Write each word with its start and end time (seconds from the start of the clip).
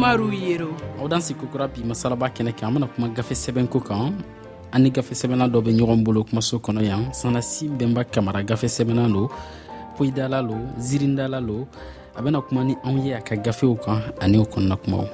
umaru 0.00 0.32
yero 0.32 0.72
odansi 1.04 1.34
dan 1.34 1.36
masala 1.36 1.36
kokura 1.40 1.66
bi 1.68 1.80
masalaba 1.84 2.28
kɛnɛ 2.30 2.54
kan 2.58 2.66
an 2.68 2.72
bena 2.74 2.86
kuma 2.94 3.08
gafe 3.16 3.34
sɛbɛnko 3.34 3.78
kan 3.88 4.12
ani 4.74 4.90
gafe 4.94 5.12
sɛbɛnna 5.14 5.46
dɔ 5.52 5.62
be 5.64 5.70
ɲɔgɔn 5.72 6.02
bolo 6.04 6.20
kumaso 6.24 6.56
kɔnɔ 6.64 6.82
yan 6.88 7.12
sanasi 7.12 7.64
bɛnba 7.78 8.02
kamara 8.12 8.42
gafe 8.48 8.64
sɛbɛnna 8.76 9.12
lo 9.12 9.28
poyidala 9.98 10.40
lo 10.48 10.56
zirindala 10.78 11.38
lo 11.48 11.68
a 12.16 12.22
bena 12.22 12.40
kuma 12.40 12.64
ni 12.64 12.74
anw 12.82 12.96
ye 13.04 13.12
a 13.12 13.20
ka 13.20 13.34
gafew 13.36 13.76
kan 13.84 14.00
ani 14.22 14.38
o 14.38 14.44
kɔnɔna 14.44 14.76
kumaw 14.82 15.04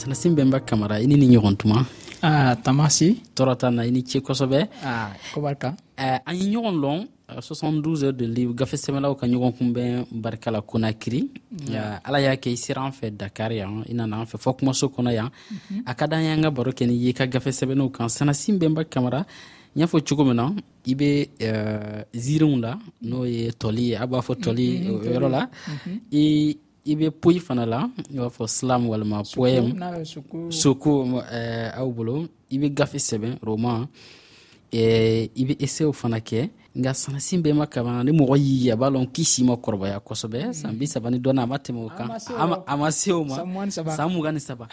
sanasi 0.00 0.30
bɛnba 0.36 0.64
kamara 0.66 0.96
i 1.02 1.06
ni 1.06 1.16
ni 1.16 1.36
ɲɔgɔn 1.36 1.56
tuma 1.58 1.84
ah, 2.22 2.56
tamasi 2.64 3.22
torata 3.34 3.70
na 3.70 3.82
i 3.82 3.90
ni 3.90 4.00
ce 4.02 4.16
kosɛbɛ 4.18 4.68
ah, 4.82 5.12
an 6.26 6.36
ye 6.38 6.48
ɲɔgɔn 6.56 6.76
lɔn 6.84 7.06
72 7.40 8.04
euh, 8.04 8.04
heures 8.08 8.12
de 8.14 8.26
livre 8.26 8.54
gafe 8.54 8.76
sɛbɛlaw 8.76 9.14
ka 9.16 9.26
ɲɔgɔn 9.26 9.52
kunbɛn 9.56 10.04
barika 10.10 10.50
la 10.50 10.60
konakiri 10.60 11.30
mm. 11.50 11.66
ala 12.04 12.20
y'a 12.20 12.32
alaya 12.32 12.36
i 12.52 12.56
sera 12.56 12.82
an 12.82 12.90
fɛ 12.90 13.10
dakar 13.16 13.52
ya 13.52 13.66
i 13.88 13.94
nana 13.94 14.20
an 14.22 14.24
fɛ 14.26 14.36
fɔ 14.38 14.54
ka 15.96 16.06
di 16.06 16.42
baro 16.50 16.72
kɛ 16.72 16.86
ni 16.86 17.12
ka 17.14 17.26
gafe 17.26 17.50
sɛbɛnniw 17.50 17.90
kan 17.90 18.08
sanasin 18.08 18.58
bɛnba 18.58 18.84
kamara 18.88 19.24
n 19.74 19.80
y'a 19.80 19.86
fɔ 19.86 20.00
cogo 20.06 20.24
min 20.24 20.34
na 20.34 20.54
la 22.60 22.78
n'o 23.02 23.24
ye 23.26 23.52
toli 23.52 23.94
aba 23.96 24.20
fo 24.22 24.34
toli 24.34 24.80
fɔ 24.88 25.28
la 25.30 25.48
i 26.12 26.56
i 26.84 26.96
bɛ 26.96 27.40
fana 27.40 27.66
la 27.66 27.88
i 28.10 28.16
b'a 28.16 28.30
aw 31.78 32.18
ibe 32.50 32.70
gafe 32.74 33.20
roman 33.42 33.88
ibe 34.72 35.30
ibe 35.36 35.56
essayo 35.60 35.92
fana 35.92 36.20
nka 36.78 36.92
sanasi 36.94 37.36
bɛɛ 37.44 37.52
ma 37.60 37.66
kaban 37.66 38.04
ni 38.06 38.12
mɔgɔ 38.16 38.34
y'i 38.44 38.56
ye 38.64 38.70
a 38.72 38.76
b'a 38.80 38.88
lɔn 38.94 39.06
k'i 39.14 39.24
si 39.24 39.40
ma 39.44 39.54
kɔrɔbaya 39.62 39.98
kosɛbɛ 40.06 40.38
mm. 40.48 40.52
san 40.60 40.72
bi 40.78 40.86
saba 40.86 41.10
ni 41.10 41.18
dɔɔni 41.22 41.40
a 41.44 41.46
ma 41.46 41.56
tɛmɛ 41.64 41.80
o 41.88 41.90
kan 41.98 42.08
a 42.72 42.74
ma 42.80 42.88
se 42.90 43.10
o 43.12 43.22
ma 43.24 43.36
san 43.68 44.08
mugan 44.12 44.32
ni 44.36 44.40
saba 44.40 44.66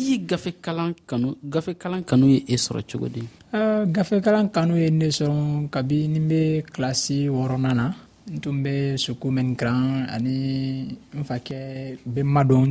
i 0.00 0.02
ye 0.08 0.16
gafe 0.30 0.50
kalan 0.64 0.90
kanu 1.08 1.28
gafe 1.52 1.72
kalan 1.82 2.02
kanu 2.08 2.24
ye 2.34 2.38
e 2.52 2.56
sɔrɔ 2.64 2.80
cogo 2.88 3.08
di 3.14 3.22
ah, 3.56 3.84
gafe 3.94 4.16
kalan 4.24 4.48
kanu 4.54 4.74
ye 4.82 4.88
ne 4.90 5.06
sɔrɔ 5.16 5.68
kabi 5.74 6.08
ni 6.12 6.18
n 6.20 6.26
bɛ 6.30 6.40
kilasi 6.72 7.18
wɔɔrɔnan 7.36 7.74
na 7.80 7.86
n 8.34 8.38
tun 8.40 8.56
bɛ 8.64 8.96
suku 9.04 9.28
mɛn 9.36 9.48
kiran 9.58 10.08
ani 10.14 10.36
n 11.18 11.20
fakɛ 11.28 11.58
bɛnma 12.08 12.42
dɔn 12.48 12.70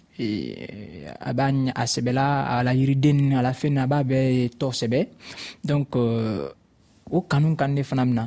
E, 0.21 1.09
a 1.09 1.33
b'a 1.33 1.49
a 1.73 1.83
sɛbɛla 1.89 2.25
a 2.53 2.55
la 2.61 2.71
yiriden 2.77 3.17
ni 3.29 3.33
a 3.35 3.41
la 3.41 3.57
fɛn 3.57 3.73
na 3.73 3.81
a 3.85 3.91
b'a 3.91 4.05
bɛɛ 4.05 4.53
tɔ 4.59 4.69
sɛbɛ 4.69 4.99
donc 5.65 5.95
euh, 5.95 6.45
o 7.09 7.17
kanu 7.25 7.55
kan 7.57 7.73
de 7.73 7.81
fana 7.81 8.05
min 8.05 8.15
na 8.21 8.25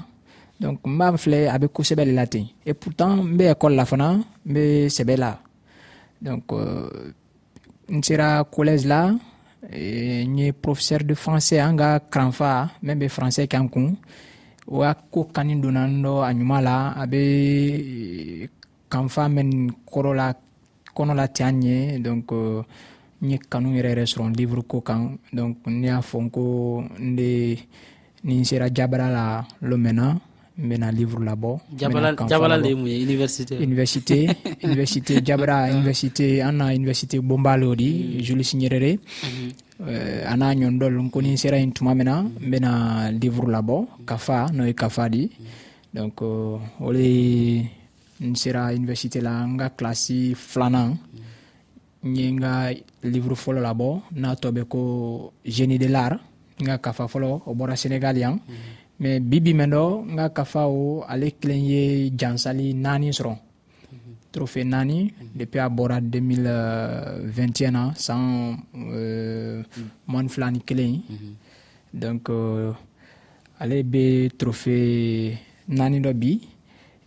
donc 0.59 0.81
n 0.85 0.99
b'a 0.99 1.15
filɛ 1.17 1.39
a 1.55 1.57
bɛ 1.59 1.67
kosɛbɛ 1.71 2.03
de 2.05 2.11
la 2.13 2.27
ten 2.27 2.47
et 2.67 2.75
pourtant 2.75 3.15
n 3.23 3.37
bɛ 3.39 3.45
école 3.55 3.77
la 3.79 3.85
fana 3.85 4.09
n 4.19 4.25
bɛ 4.53 4.89
sɛbɛ 4.91 5.15
la 5.17 5.39
donc 6.21 6.51
euh, 6.53 7.15
n 7.89 8.03
sera 8.03 8.43
collège 8.43 8.87
la 8.91 9.15
e, 9.71 10.27
n 10.27 10.37
ye 10.37 10.51
professeur 10.53 11.05
de 11.07 11.15
français 11.15 11.63
an 11.63 11.77
ka 11.79 12.01
karanfa 12.11 12.73
min 12.83 12.99
bɛ 12.99 13.07
français 13.09 13.47
kɛ 13.47 13.57
an 13.61 13.69
kun 13.69 13.95
o 14.67 14.83
y'a 14.83 14.95
ko 15.13 15.31
kani 15.33 15.61
donna 15.63 15.87
n 15.87 16.03
dɔ 16.03 16.13
a 16.29 16.31
ɲuman 16.35 16.61
la 16.61 16.77
a 16.97 17.07
bɛ 17.07 17.21
e, 17.95 18.49
kanfa 18.91 19.29
min 19.29 19.71
kɔrɔ 19.87 20.13
la 20.17 20.33
kɔnɔ 20.95 21.13
la 21.21 21.27
tiya 21.29 21.49
ɲɛ 21.51 21.79
donc 22.01 22.31
euh, 22.33 22.63
n 23.23 23.31
ye 23.31 23.37
kanu 23.51 23.69
yɛrɛ 23.77 23.91
yɛrɛ 23.93 24.05
sɔrɔ 24.07 24.25
livre 24.39 24.63
ko 24.63 24.81
kan 24.81 25.19
donc 25.33 25.59
ne 25.67 25.87
y'a 25.91 26.01
fɔ 26.01 26.17
n 26.23 26.29
ko 26.31 26.43
n 26.99 27.17
de 27.17 27.59
ni 28.25 28.35
n 28.41 28.45
sera 28.45 28.67
jabara 28.73 29.11
la 29.11 29.25
lomɛna 29.61 30.07
n 30.59 30.63
bena 30.69 30.93
livre 30.93 31.19
labɔ 31.21 31.59
université 31.75 33.59
université 33.59 34.19
université 34.67 35.13
jabara 35.27 35.69
université 35.75 36.41
an 36.43 36.55
mhm. 36.55 36.63
euh, 36.63 36.71
na 36.71 36.75
université 36.79 37.19
bonba 37.21 37.59
di 37.77 38.23
jules 38.23 38.51
ɲerere 38.55 38.99
a 40.31 40.33
n'a 40.37 40.55
ɲɔn 40.55 40.79
dɔl 40.79 40.95
n 41.03 41.11
ko 41.11 41.19
ni 41.21 41.31
n 41.33 41.37
sera 41.37 41.59
yen 41.59 41.73
tuma 41.73 41.95
min 41.95 42.07
n 42.09 42.31
bena 42.41 43.11
livre 43.11 43.49
labɔ 43.51 44.07
kafa 44.07 44.51
n'o 44.55 44.65
ye 44.65 44.73
kafa 44.75 45.09
di 45.09 45.27
mhm. 45.27 45.99
donc 45.99 46.17
euh, 46.23 46.59
o 46.81 46.91
le 46.93 47.67
nsera 48.21 48.69
sera 48.71 48.75
université 48.77 49.21
la 49.21 49.45
nga 49.47 49.71
ka 49.71 49.77
kilasi 49.77 50.35
filanan 50.37 50.97
n 52.05 52.41
livre 53.03 53.35
n'a 54.15 54.37
tobe 54.37 54.63
ko 54.69 55.33
génie 55.45 55.79
de 55.79 55.87
l'art 55.89 56.21
nga 56.61 56.79
kafa 56.79 57.09
fɔlɔ 57.11 57.43
o 57.47 57.55
mm-hmm. 57.55 59.21
bibi 59.27 59.55
mendo 59.55 60.05
Nga 60.07 60.29
kafa 60.33 60.69
o 60.69 61.03
ale 61.03 61.35
jansali 62.17 62.75
nani 62.75 63.11
mm-hmm. 63.11 64.31
trophée 64.31 64.63
nani 64.63 65.11
mm-hmm. 65.11 65.31
depuis 65.35 65.59
a 65.59 65.69
2021 65.99 67.71
na 67.73 67.93
san 67.97 68.57
mon 68.73 70.29
flan 70.29 70.53
donc 71.93 72.29
euh, 72.31 72.73
ale 73.59 73.83
be 73.83 74.31
trophée 74.39 75.37
nani 75.69 75.99
do 76.01 76.13
bi 76.15 76.41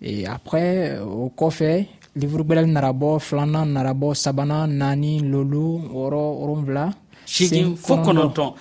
et 0.02 0.28
après, 0.28 0.97
euh, 1.00 1.03
au 1.06 1.30
kɔfɛ 1.35 1.85
livre 2.16 2.44
gɛlɛli 2.44 2.72
nara 2.72 2.94
bɔ 2.94 3.19
filanan 3.19 3.66
nara 3.66 3.94
bɔ 3.94 4.13
sabanan 4.13 4.68
naani 4.69 5.19
lolu 5.19 5.81
wɔɔrɔ 5.94 6.22
wolonfila 6.40 6.85
seegin 7.25 7.75
fo 7.75 7.96
kɔnɔntɔn 8.03 8.52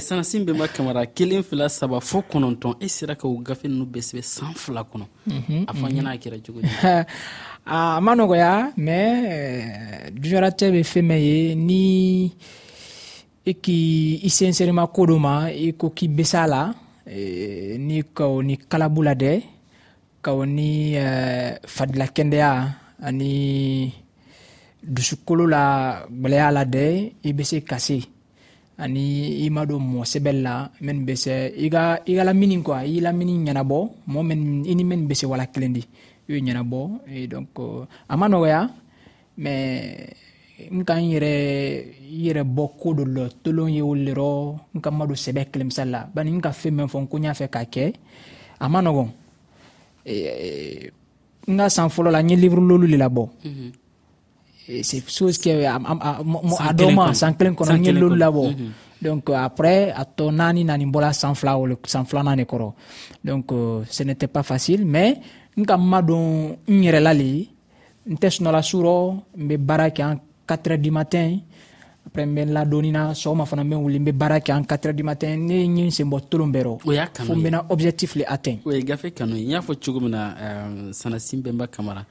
sansin 0.00 0.44
bɛnba 0.44 0.68
kamara 0.72 1.06
kelen 1.06 1.42
fila 1.42 1.68
saba 1.68 2.00
fo 2.00 2.20
kɔnɔntɔn 2.30 2.74
e 2.80 2.88
sera 2.88 3.16
ka 3.16 3.26
o 3.26 3.34
gafe 3.44 3.64
ninnu 3.66 3.84
bɛɛ 3.86 4.00
sɛbɛ 4.08 4.22
san 4.24 4.52
fila 4.54 4.84
kɔnɔ 4.84 5.06
a 5.68 5.72
fɔ 5.72 5.86
ɲɛna 5.90 6.12
kɛra 6.22 6.38
cogo 6.46 6.60
a 7.66 8.00
ma 8.00 8.14
nɔgɔya 8.14 8.72
mais 8.76 10.12
bɛ 10.12 10.82
fɛn 10.92 11.02
mɛn 11.02 11.20
ye 11.26 11.54
ni 11.56 12.32
i 13.44 13.54
k'i 13.54 14.28
sensɛrima 14.30 14.86
ko 14.92 15.06
do 15.06 15.18
ma 15.18 15.46
i 15.50 15.72
ko 15.76 15.90
k'i 15.90 16.06
besa 16.06 16.46
la 16.46 16.72
n'i 17.06 18.02
ka 18.14 18.26
o 18.28 18.40
ni 18.40 18.56
kalabu 18.56 19.02
la 19.02 19.14
dɛ 19.16 19.42
kawuni 20.20 20.94
eh, 21.00 21.56
fadila 21.64 22.06
kɛnɛya 22.12 22.50
ani 23.00 23.34
dusukolo 24.84 25.48
la 25.48 25.64
gwɛlɛya 26.08 26.46
la 26.52 26.62
dɛ 26.64 26.84
i 27.24 27.30
bɛ 27.32 27.42
se 27.44 27.60
ka 27.64 27.80
se 27.80 27.98
ani 28.80 29.40
i 29.44 29.48
ma 29.50 29.64
don 29.64 29.80
mɔɔ 29.80 30.04
sɛbɛl 30.04 30.38
la 30.44 30.68
mɛn 30.80 30.98
bɛ 31.04 31.14
sɛ 31.16 31.34
i 31.56 31.66
ka 31.72 32.00
i 32.04 32.12
ka 32.16 32.24
lamini 32.24 32.60
kuwa 32.60 32.84
i 32.84 33.00
lamini 33.00 33.40
ɲɛnabɔ 33.48 33.80
mɔɔ 34.08 34.22
i 34.68 34.72
ni 34.76 34.84
mɛn 34.84 35.08
bɛ 35.08 35.14
se 35.16 35.26
wala 35.26 35.48
kelen 35.48 35.72
di 35.72 35.82
i 36.28 36.30
bɛ 36.32 36.38
ɲɛnabɔ 36.44 36.80
e 37.08 37.26
donc 37.28 37.56
a 38.08 38.14
ma 38.16 38.28
nɔgɔya 38.28 38.60
mais 39.40 40.04
n 40.68 40.84
ka 40.84 41.00
n 41.00 41.08
yɛrɛ 41.16 41.32
n 42.12 42.20
yɛrɛ 42.28 42.42
bɔ 42.44 42.64
ko 42.76 42.92
dɔ 42.92 43.04
lɔ 43.08 43.24
tolon 43.42 43.72
ye 43.72 43.80
o 43.80 43.96
lɔrɔ 43.96 44.76
n 44.76 44.80
ka 44.84 44.90
ma 44.92 45.06
don 45.08 45.16
sɛbɛ 45.16 45.48
kelen 45.48 45.72
misali 45.72 45.92
la 45.96 46.04
bari 46.12 46.28
n 46.28 46.40
ka 46.44 46.52
fɛn 46.52 46.72
min 46.76 46.88
fɔ 46.92 46.98
n 47.00 47.06
ko 47.08 47.16
n 47.16 47.24
y'a 47.24 47.32
fɛ 47.32 47.48
k'a 47.48 47.64
kɛ 47.64 47.86
a 48.60 48.68
ma 48.68 48.84
nɔgɔn 48.84 49.08
n 50.06 51.56
ka 51.58 51.68
san 51.68 51.88
fɔlɔ 51.92 52.08
la 52.14 52.20
n 52.22 52.28
ye 52.30 52.36
lolu 52.48 52.86
de 52.88 52.96
labɔ 52.96 53.22
mm-hmm. 53.44 53.70
c'est 54.82 55.08
chose 55.10 55.36
que 55.38 55.50
a 55.66 56.72
dɔw 56.72 56.90
ma 56.92 57.12
san 57.14 57.34
kelen 57.36 57.54
kɔnɔ 57.54 57.72
n 57.76 57.84
ye 57.84 57.92
lolu 57.92 58.16
labɔ 58.16 58.42
mm-hmm. 58.48 58.70
donc 59.02 59.30
euh, 59.30 59.34
après 59.38 59.90
a 59.92 60.04
tɔ 60.04 60.30
naani 60.32 60.64
na 60.64 60.76
nin 60.78 60.90
bɔla 60.90 61.12
san 61.12 61.34
fila 61.34 61.54
san 61.86 62.04
kɔrɔ 62.04 62.72
donc 63.24 63.52
euh, 63.52 63.82
ce 63.88 64.02
n'était 64.04 64.26
pas 64.28 64.42
facile 64.42 64.84
mais 64.86 65.18
n 65.56 65.64
ka 65.66 65.76
ma 65.76 66.00
don 66.02 66.56
n 66.68 66.82
yɛrɛ 66.84 67.00
la 67.00 67.12
le 67.12 67.46
n 68.08 68.16
tɛ 68.16 68.28
qui 68.32 68.40
surɔ 68.62 69.20
n 69.36 69.46
baara 69.58 69.88
kɛ 69.90 70.02
an 70.04 70.16
4 70.48 70.58
heures 70.68 70.78
du 70.80 70.90
matin 70.90 71.38
après 72.06 72.24
n 72.26 72.34
bɛ 72.34 72.40
n 72.46 72.52
ladɔɔni 72.52 72.90
na 72.90 73.12
sɔgɔma 73.12 73.44
fana 73.46 73.62
n 73.64 73.70
bɛ 73.70 73.76
wuli 73.76 73.98
n 74.00 74.04
bɛ 74.04 74.12
baara 74.12 74.38
kɛ 74.40 74.52
en 74.56 74.64
4 74.64 74.92
du 74.92 75.02
matin 75.02 75.36
ne 75.38 75.54
ye 75.66 75.84
n 75.84 75.90
sen 75.90 76.08
bɔ 76.08 76.20
tolon 76.28 76.48
bɛɛ 76.50 76.62
rɔ 76.64 76.80
o 76.86 76.92
y'a 76.92 77.06
kanu 77.06 77.26
fo 77.28 77.32
n 77.34 77.42
bɛna 77.42 77.64
objectif 77.70 78.14
le 78.16 78.24
atteindre 78.26 78.62
o 78.64 78.72
ye 78.72 78.82
gafe 78.82 79.12
kanu 79.14 79.36
ye 79.36 79.44
n 79.44 79.50
y'a 79.50 79.60
fɔ 79.60 79.76
cogo 79.84 80.00
min 80.00 80.10
na 80.10 80.34
um, 80.36 80.92
sanasin 80.92 81.42
bɛnba 81.42 81.66
kamara 81.68 82.04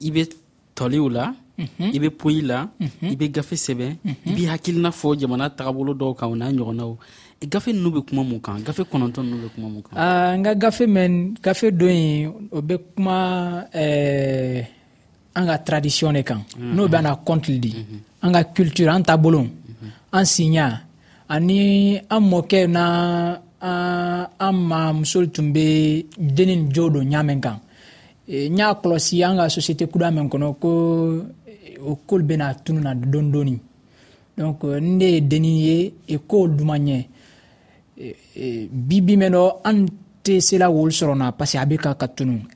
i 0.00 0.10
bɛ 0.10 0.30
tɔliw 0.74 1.10
la 1.10 1.34
mm 1.58 1.66
-hmm. 1.66 1.90
i 1.94 1.98
bɛ 1.98 2.10
poyi 2.10 2.42
la 2.42 2.68
mm 2.78 2.86
-hmm. 2.88 3.10
i 3.10 3.16
bɛ 3.16 3.30
gafe 3.32 3.54
sɛbɛn 3.56 3.96
mm 4.04 4.14
-hmm. 4.14 4.26
i 4.26 4.32
bɛ 4.36 4.46
hakilina 4.48 4.90
fɔ 4.90 5.16
jamana 5.18 5.50
tagabolo 5.50 5.92
dɔw 5.92 6.14
kan 6.16 6.30
o 6.32 6.36
n'a 6.36 6.50
ɲɔgɔnnaw 6.52 6.96
e 7.42 7.46
gafe 7.46 7.68
nunu 7.74 7.98
bɛ 8.00 8.06
kuma 8.08 8.22
mun 8.24 8.40
kan 8.40 8.60
gafe 8.62 8.82
kɔnɔntɔn 8.88 9.22
nunu 9.24 9.42
bɛ 9.42 9.48
kuma 9.54 9.68
mun 9.68 9.82
kan 9.82 9.98
uh, 9.98 10.36
n 10.38 10.42
ka 10.44 10.54
gafe 10.54 10.86
mɛn 10.86 11.36
gafe 11.42 11.72
don 11.76 11.88
ye 11.90 12.26
o 12.50 12.62
bɛ 12.62 12.78
kuma 12.94 13.66
eh, 13.74 14.64
an 15.34 15.44
ka 15.46 15.58
tradition 15.58 16.12
de 16.14 16.22
kan 16.22 16.42
n'o 16.60 16.86
bɛ 16.88 16.96
an 16.98 17.02
na 17.04 17.14
kɔntili 17.16 17.58
di 17.60 17.72
an 18.34 18.42
culture 18.54 18.88
en 18.90 19.02
taabolo 19.02 19.40
en 19.40 19.44
mhm. 19.44 19.90
an 20.12 20.24
siya 20.26 20.68
ani 21.28 21.98
an 22.10 22.20
mɔkɛ 22.30 22.60
na 22.68 23.40
an, 23.60 24.52
ma 24.52 24.92
société 25.02 25.42
kuda 29.86 30.10
min 30.10 30.28
kɔnɔ 30.30 30.54
ko 30.60 30.70
e, 31.46 31.48
o 31.80 31.98
bena 32.22 32.54
tunna 32.64 32.94
dondoni 32.94 33.60
donc 34.36 34.62
n 34.64 34.98
de 34.98 35.04
ye 35.06 35.20
denni 35.20 35.62
ye 35.62 35.94
e, 36.08 36.18
e, 36.18 36.18
ante 39.64 40.40
cela 40.40 40.68
duman 40.68 41.16
ɲɛ 41.36 41.64
bi 41.66 41.78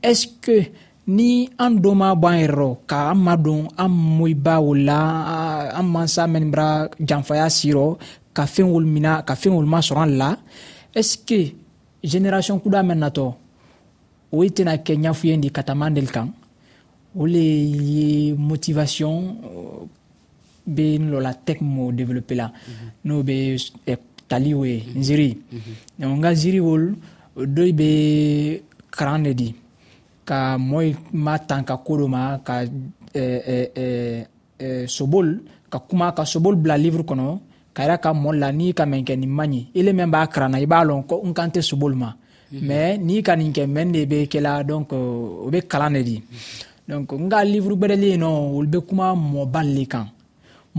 est 0.03 0.15
ce 0.19 0.27
que 0.41 0.69
ni 1.11 1.51
an 1.59 1.83
don 1.83 1.99
ma 1.99 2.09
bɔ 2.23 2.27
an 2.31 2.39
yɛrɛ 2.47 2.69
ka 2.91 2.99
an 3.12 3.19
madon 3.27 3.62
an 3.83 3.91
moyibaw 4.17 4.65
la 4.89 4.99
an 5.79 5.83
mansa 5.93 6.23
mɛnni 6.33 6.51
bara 6.55 6.89
janfaya 7.09 7.47
sirɔ 7.57 7.85
ka 8.37 8.43
fɛn 8.53 8.67
wolu 8.73 8.87
mina 8.95 9.23
ka 9.27 9.35
fɛn 9.41 9.53
wolu 9.59 9.67
masɔrɔ 9.75 9.99
an 10.07 10.12
la 10.21 10.31
eske 11.01 11.39
generation 12.12 12.61
kuda 12.62 12.81
mɛn 12.89 12.99
natɔ 13.05 13.27
o 14.33 14.37
ye 14.43 14.51
tɛna 14.55 14.73
kɛ 14.87 14.93
ɲafuye 15.05 15.35
di 15.43 15.49
ka 15.51 15.62
taman 15.67 15.95
deli 15.95 16.07
kan 16.15 16.31
o 17.19 17.27
le 17.27 17.39
ye 17.43 18.33
motivation 18.39 19.15
euh, 19.43 19.83
be 20.75 20.95
n 20.97 21.11
lɔ 21.11 21.19
la 21.23 21.33
tɛk 21.35 21.59
mo 21.65 21.91
développe 21.91 22.33
la 22.39 22.51
n'o 23.05 23.23
be 23.27 23.59
eh, 23.87 23.97
tali 24.31 24.55
o 24.55 24.62
ye 24.62 24.79
mhm. 24.81 24.95
nziri 25.01 25.31
mhm. 25.35 25.73
donc 25.99 26.19
n 26.23 26.23
ka 26.23 26.31
ziri 26.41 26.61
wol 26.62 26.95
dɔw 27.37 27.69
be 27.77 27.91
karan 28.95 29.23
de 29.27 29.35
di 29.35 29.51
ka 30.29 30.59
mɔyi 30.59 30.91
ma 31.25 31.35
tan 31.49 31.63
ka 31.69 31.75
koo 31.87 31.97
do 32.01 32.07
ma 32.15 32.23
ka 32.47 32.55
eh, 33.23 33.41
eh, 33.55 33.67
eh, 33.75 34.21
eh, 34.67 34.85
sobol 34.87 35.27
ka 35.73 35.79
kuma 35.89 36.13
ka 36.17 36.23
sobol 36.27 36.55
bila 36.57 36.77
livre 36.77 37.03
kɔnɔ 37.09 37.27
ka 37.75 37.81
yira 37.83 37.97
ka 38.03 38.11
mɔ 38.23 38.31
la 38.41 38.49
n'i 38.59 38.69
ka 38.79 38.85
mɛn 38.91 39.03
kɛ 39.07 39.15
nin 39.21 39.31
ma 39.39 39.45
ɲi 39.53 39.61
ele 39.79 39.91
mɛn 39.99 40.11
b'a 40.13 40.23
karan 40.33 40.53
na 40.53 40.59
i 40.61 40.67
b'a 40.67 40.81
lɔn 40.89 41.03
ko 41.09 41.15
n 41.25 41.33
kan 41.37 41.51
tɛ 41.55 41.61
sobol 41.71 41.95
ma 42.03 42.11
mɛ 42.69 42.81
n'i 43.07 43.19
ka 43.27 43.33
nin 43.39 43.53
kɛ 43.57 43.65
mɛn 43.75 43.89
de 43.95 44.01
bɛ 44.11 44.21
kɛla 44.33 44.53
donc 44.71 44.89
o 44.93 44.99
bɛ 45.53 45.61
kalan 45.71 45.95
de 46.01 46.03
di 46.09 46.17
donc 46.89 47.09
n 47.13 47.29
ka 47.33 47.39
livre 47.45 47.75
gbɛdɛli 47.79 48.09
yen 48.17 48.21
nɔ 48.25 48.31
olu 48.59 48.69
bɛ 48.69 48.79
kuma 48.89 49.07
mɔba 49.15 49.61
le 49.75 49.85
kan 49.87 50.07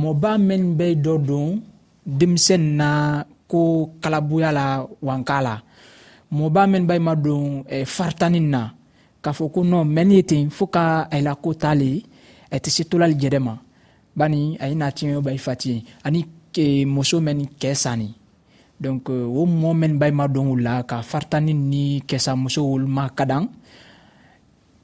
mɔba 0.02 0.32
mɛn 0.48 0.64
bɛ 0.80 0.88
dɔ 1.04 1.14
don 1.28 1.60
denmisɛn 2.18 2.64
na 2.80 2.90
ko 3.52 3.60
kalabuya 4.04 4.52
la 4.52 4.84
wanka 5.08 5.38
la 5.42 5.56
mɔba 6.38 6.62
mɛn 6.68 6.84
bɛ 6.90 6.96
ma 7.00 7.16
don 7.16 7.64
eh, 7.68 7.84
faritani 7.84 8.40
na 8.40 8.72
k'a 9.24 9.32
fɔ 9.38 9.46
ko 9.54 9.62
nɔn 9.64 9.88
mɛnni 9.94 10.16
ye 10.18 10.24
ten 10.30 10.50
fɔɔ 10.50 10.70
ka 10.76 10.82
a 11.12 11.16
yila 11.18 11.34
ko 11.42 11.54
t'ale 11.54 11.86
ye 11.86 12.02
a 12.50 12.58
tɛ 12.58 12.70
se 12.76 12.84
tolali 12.90 13.16
jɛdɛ 13.22 13.40
ma 13.40 13.54
bani 14.18 14.58
a 14.60 14.68
ye 14.68 14.76
n'a 14.76 14.90
tiɲɛ 14.92 15.16
o 15.18 15.22
ba 15.22 15.32
i 15.32 15.38
fati 15.38 15.68
ye 15.72 15.78
ani 16.04 16.26
muso 16.86 17.22
mɛn 17.22 17.38
ni 17.38 17.46
kɛɛ 17.60 17.76
sanni 17.76 18.10
donc 18.82 19.10
euh, 19.10 19.24
o 19.30 19.46
mɔ 19.46 19.72
mɛn 19.74 19.98
ba 20.00 20.08
i 20.08 20.12
ma 20.12 20.28
dɔn 20.28 20.48
o 20.52 20.56
la 20.56 20.84
ka 20.84 21.02
faritani 21.02 21.54
ni 21.54 22.02
kɛsa 22.08 22.36
muso 22.36 22.64
wolu 22.66 22.88
ma 22.88 23.10
ka 23.10 23.26
dan 23.26 23.48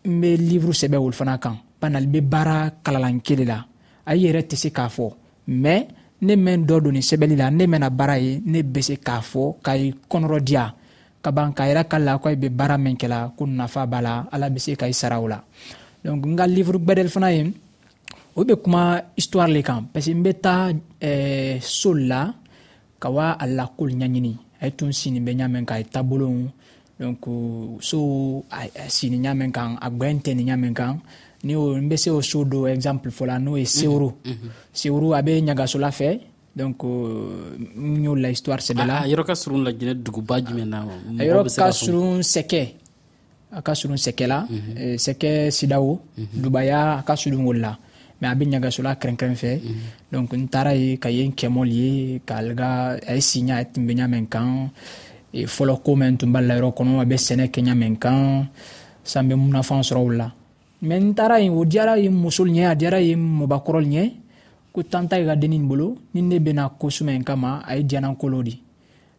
n 0.06 0.22
be 0.22 0.38
livre 0.38 0.72
sɛbɛ 0.72 0.98
wolu 1.02 1.12
fana 1.14 1.38
kan 1.42 1.58
banali 1.82 2.08
be 2.08 2.20
baara 2.22 2.70
kalalan 2.86 3.20
kele 3.22 3.44
la 3.46 3.66
a 4.06 4.14
i 4.16 4.20
yɛrɛ 4.20 4.42
tɛ 4.48 4.56
se 4.56 4.70
k'a 4.70 4.88
fɔ 4.88 5.14
mais 5.48 5.88
ne 6.22 6.34
mɛn 6.36 6.64
dɔ 6.66 6.80
don 6.82 6.92
ni 6.94 7.02
sɛbɛli 7.02 7.36
la 7.36 7.50
ne 7.50 7.66
mɛna 7.66 7.90
baara 7.90 8.18
ye 8.20 8.42
ne 8.46 8.62
be 8.64 8.82
se 8.82 8.96
k'a 8.98 9.20
fɔ 9.20 9.56
k'a 9.64 9.76
ye 9.76 9.94
kɔnɔrɔ 10.10 10.40
diya 10.46 10.72
ka 11.28 11.36
ban 11.36 11.52
k'a 11.52 11.68
yira 11.68 11.84
ka 11.84 12.00
lakɔ 12.00 12.32
i 12.32 12.38
bɛ 12.40 12.48
baara 12.56 12.80
min 12.80 12.96
kɛla 12.96 13.36
ko 13.36 13.44
nafa 13.46 13.84
b'a 13.86 14.00
la 14.02 14.12
ala 14.32 14.48
bɛ 14.48 14.60
se 14.64 14.72
ka 14.80 14.88
i 14.88 14.96
sara 14.96 15.20
o 15.20 15.28
la 15.28 15.44
donc 16.04 16.24
n 16.26 16.34
ka 16.40 16.48
livre 16.48 16.80
gbɛdɛli 16.80 17.12
fana 17.12 17.30
ye 17.36 17.44
o 18.36 18.42
bɛ 18.48 18.56
kuma 18.64 18.84
histoire 19.20 19.52
le 19.52 19.60
kan 19.62 19.84
parce 19.92 20.08
que 20.08 20.16
n 20.16 20.24
bɛ 20.24 20.32
taa 20.40 20.72
eh, 21.04 21.60
sol 21.60 22.08
la 22.08 22.32
ka 23.00 23.12
wa 23.12 23.36
a 23.36 23.44
lakol 23.46 23.92
ɲɛɲini 23.92 24.34
a 24.62 24.64
ye 24.64 24.72
tun 24.72 24.92
sini 24.96 25.20
bɛ 25.20 25.32
ɲamɛ 25.36 25.66
kan 25.68 25.76
a 25.76 25.80
ye 25.80 25.86
taabolow 25.92 26.34
donc 26.96 27.20
so 27.84 28.00
a 28.50 28.64
sini 28.88 29.20
ɲamɛ 29.20 29.52
kan 29.52 29.76
a 29.84 29.88
gbɛn 29.92 30.18
tɛ 30.24 30.32
ni 30.34 30.44
ɲamɛ 30.48 30.68
kan 30.74 30.96
ni 31.44 31.54
o 31.60 31.76
n 31.76 31.90
bɛ 31.92 31.96
se 32.00 32.08
o 32.10 32.22
so 32.24 32.46
do 32.48 32.68
exemple 32.72 33.12
fɔla 33.12 33.36
n'o 33.38 33.58
ye 33.60 33.66
sewuru 33.68 34.16
sewuru 34.72 35.12
a 35.12 35.20
bɛ 35.22 35.44
ɲagasola 35.44 35.92
fɛ 35.92 36.37
donc 36.58 36.84
euh, 36.84 37.56
n 37.78 38.04
y'o 38.04 38.16
la 38.16 38.32
histoire 38.32 38.60
sɛbɛ 38.60 38.82
ah, 38.84 38.90
la 38.90 38.96
a 39.04 39.08
yɔrɔ 39.08 39.24
ka 39.30 39.36
surun 39.36 39.64
laginɛ 39.64 39.94
duguba 40.04 40.42
jumɛn 40.44 40.68
na 40.74 40.80
a 41.20 41.24
yɔrɔ 41.24 41.44
ka 41.56 41.72
surun 41.72 42.22
sɛkɛ 42.34 42.62
a 43.52 43.62
ka 43.62 43.74
surun 43.76 43.96
sɛkɛ 43.98 44.26
la 44.32 44.40
sɛkɛ 45.06 45.52
sidawo 45.52 46.00
dubaya 46.36 46.98
a 47.00 47.04
ka 47.04 47.14
surun 47.16 47.46
o 47.46 47.54
la 47.54 47.78
mais 48.20 48.30
a 48.32 48.36
bɛ 48.36 48.44
ɲagasola 48.50 48.96
kɛrɛnkɛrɛn 48.98 49.38
fɛ 49.44 49.52
donc 50.12 50.34
n 50.34 50.48
taara 50.48 50.74
ye 50.76 50.98
ka 50.98 51.10
ye 51.10 51.24
n 51.28 51.32
kɛmɔli 51.34 51.76
ye 51.88 52.22
k'alga 52.26 52.98
a 53.08 53.14
ye 53.14 53.22
siɲa 53.22 53.58
a 53.62 53.66
tun 53.66 53.84
bɛ 53.88 53.94
ɲa 54.00 54.06
mɛn 54.14 54.26
kan 54.30 54.70
fɔlɔ 55.34 55.82
ko 55.86 55.96
mɛn 55.96 56.18
tun 56.18 56.34
b'a 56.34 56.42
la 56.42 56.56
yɔrɔ 56.58 56.74
kɔnɔ 56.74 57.02
a 57.04 57.06
bɛ 57.06 57.18
sɛnɛ 57.26 57.46
kɛ 57.54 57.62
ɲa 57.66 57.74
mɛn 57.78 57.98
kan 58.00 58.48
san 59.04 59.28
bɛ 59.30 59.36
munafan 59.38 59.82
sɔrɔ 59.86 60.02
o 60.04 60.10
la 60.10 60.32
mais 60.82 61.00
n 61.02 61.14
taara 61.14 61.40
yen 61.40 61.54
o 61.54 61.64
diyara 61.64 62.00
ye 62.02 62.10
muso 62.10 62.44
ɲɛ 62.46 62.64
a 62.66 62.74
diyara 62.76 63.00
ye 63.00 63.14
mɔbakɔrɔ 63.16 63.82
ɲɛ 63.86 64.06
ko 64.78 64.84
tan 64.86 65.08
ta 65.10 65.18
i 65.18 65.26
ka 65.26 65.34
dennin 65.42 65.66
bolo 65.70 65.98
ni 66.14 66.22
ne 66.22 66.38
bena 66.46 66.70
kosuma 66.80 67.12
yi 67.12 67.24
kama 67.26 67.50
a 67.68 67.76
ye 67.76 67.84
diyanan 67.84 68.16
kolo 68.16 68.44
di 68.44 68.54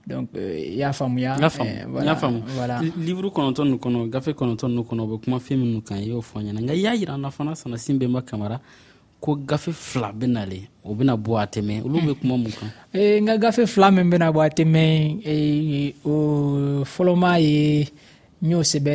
donc 0.07 0.29
euh, 0.37 0.55
i 0.71 0.79
y'a 0.79 0.93
faamuya 0.93 1.35
y'a 1.37 1.51
faamu 1.51 2.39
eh, 2.39 2.93
livre 3.07 3.29
kɔnɔntɔ 3.35 3.63
nu 3.67 3.77
kɔnɔ 3.83 3.99
gafe 4.13 4.31
kɔnɔntɔ 4.39 4.67
nu 4.71 4.83
kɔnɔ 4.89 5.01
o 5.03 5.07
bɛ 5.11 5.17
kuma 5.25 5.39
fɛn 5.39 5.57
minnu 5.61 5.83
kan 5.83 5.99
i 5.99 6.07
y'o 6.11 6.21
fɔ 6.23 6.37
ɲɛna 6.45 6.61
nka 6.63 6.73
i 6.79 6.83
y'a 6.87 6.95
yira 6.95 7.17
na 7.19 7.29
fana 7.31 7.57
sana 7.57 7.77
sin 7.77 7.99
bɛnba 7.99 8.23
kamara 8.25 8.61
ko 9.21 9.35
gafe 9.35 9.73
fila 9.75 10.13
bɛ 10.13 10.27
nale 10.31 10.59
o 10.85 10.95
bɛna 10.95 11.15
bɔ 11.25 11.33
a 11.43 11.47
tɛmɛ 11.55 11.83
olu 11.83 11.99
bɛ 12.07 12.13
kuma 12.21 12.37
mun 12.39 12.53
kan 12.55 12.71
eh, 12.99 13.19
n 13.21 13.27
ka 13.27 13.35
gafe 13.39 13.67
fila 13.67 13.91
min 13.91 14.07
bɛna 14.09 14.31
bɔ 14.33 14.41
a 14.47 14.49
tɛmɛ 14.49 14.83
eh, 15.27 15.93
o 16.05 16.85
fɔlɔma 16.87 17.41
ye 17.43 17.89
n 18.43 18.49
y'o 18.53 18.61
sɛbɛ 18.63 18.95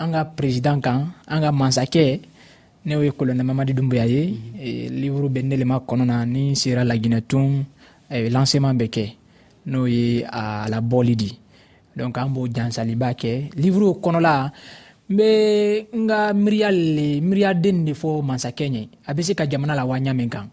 an 0.00 0.10
ka 0.12 0.24
président 0.24 0.80
kan 0.80 1.12
an 1.28 1.38
ka 1.44 1.52
masakɛ 1.52 2.04
ne 2.84 2.94
o 2.96 3.02
ye 3.02 3.10
kolonɛ 3.10 3.42
mamadi 3.42 3.74
dunbuya 3.74 4.06
ye 4.06 4.22
livre 4.90 5.26
bɛ 5.28 5.42
nelema 5.42 5.82
kɔnɔ 5.82 6.04
na 6.04 6.22
ni 6.26 6.54
sera 6.54 6.84
laginɛ 6.84 7.22
tun 7.26 7.64
e, 8.10 8.30
lancement 8.30 8.74
bɛ 8.78 8.86
kɛ 8.94 9.04
n'o 9.66 9.86
ye 9.90 10.22
a 10.24 10.66
labɔli 10.70 11.14
di 11.16 11.30
donc 11.98 12.16
an 12.18 12.30
b'o 12.30 12.46
jansaliba 12.46 13.10
kɛ 13.18 13.50
livrew 13.58 13.98
kɔnɔla 13.98 14.50
n 15.10 15.16
be 15.16 15.88
n 15.96 16.06
ka 16.06 16.32
miiriya 16.32 16.70
le 16.70 17.18
miiriyaden 17.20 17.84
de 17.84 17.92
fɔ 17.94 18.22
masakɛ 18.22 18.70
ɲɛ 18.70 18.82
a 19.08 19.10
be 19.14 19.22
se 19.22 19.34
ka 19.34 19.44
jamana 19.48 19.74
la 19.74 19.82
waɲa 19.84 20.14
min 20.14 20.30
kan 20.30 20.46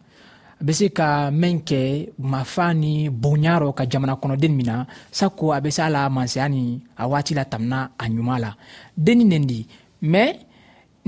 a 0.60 0.64
be 0.64 0.74
se 0.74 0.90
ka 0.90 1.30
mɛn 1.30 1.62
kɛ 1.62 2.10
mafa 2.20 2.74
ni 2.74 3.08
bonya 3.10 3.62
rɔ 3.62 3.70
ka 3.78 3.86
jamana 3.86 4.18
kɔnɔden 4.18 4.54
min 4.58 4.66
na 4.66 4.86
sako 5.12 5.54
a 5.54 5.62
be 5.62 5.70
se 5.70 5.84
a 5.86 5.90
la 5.90 6.10
masaya 6.10 6.50
ni 6.50 6.82
a 6.98 7.06
waati 7.08 7.36
la 7.36 7.46
tamina 7.46 7.90
a 8.00 8.06
ɲuman 8.10 8.40
la 8.42 8.52
denni 8.98 9.24
nen 9.26 9.46
di 9.46 9.62
mais 10.02 10.45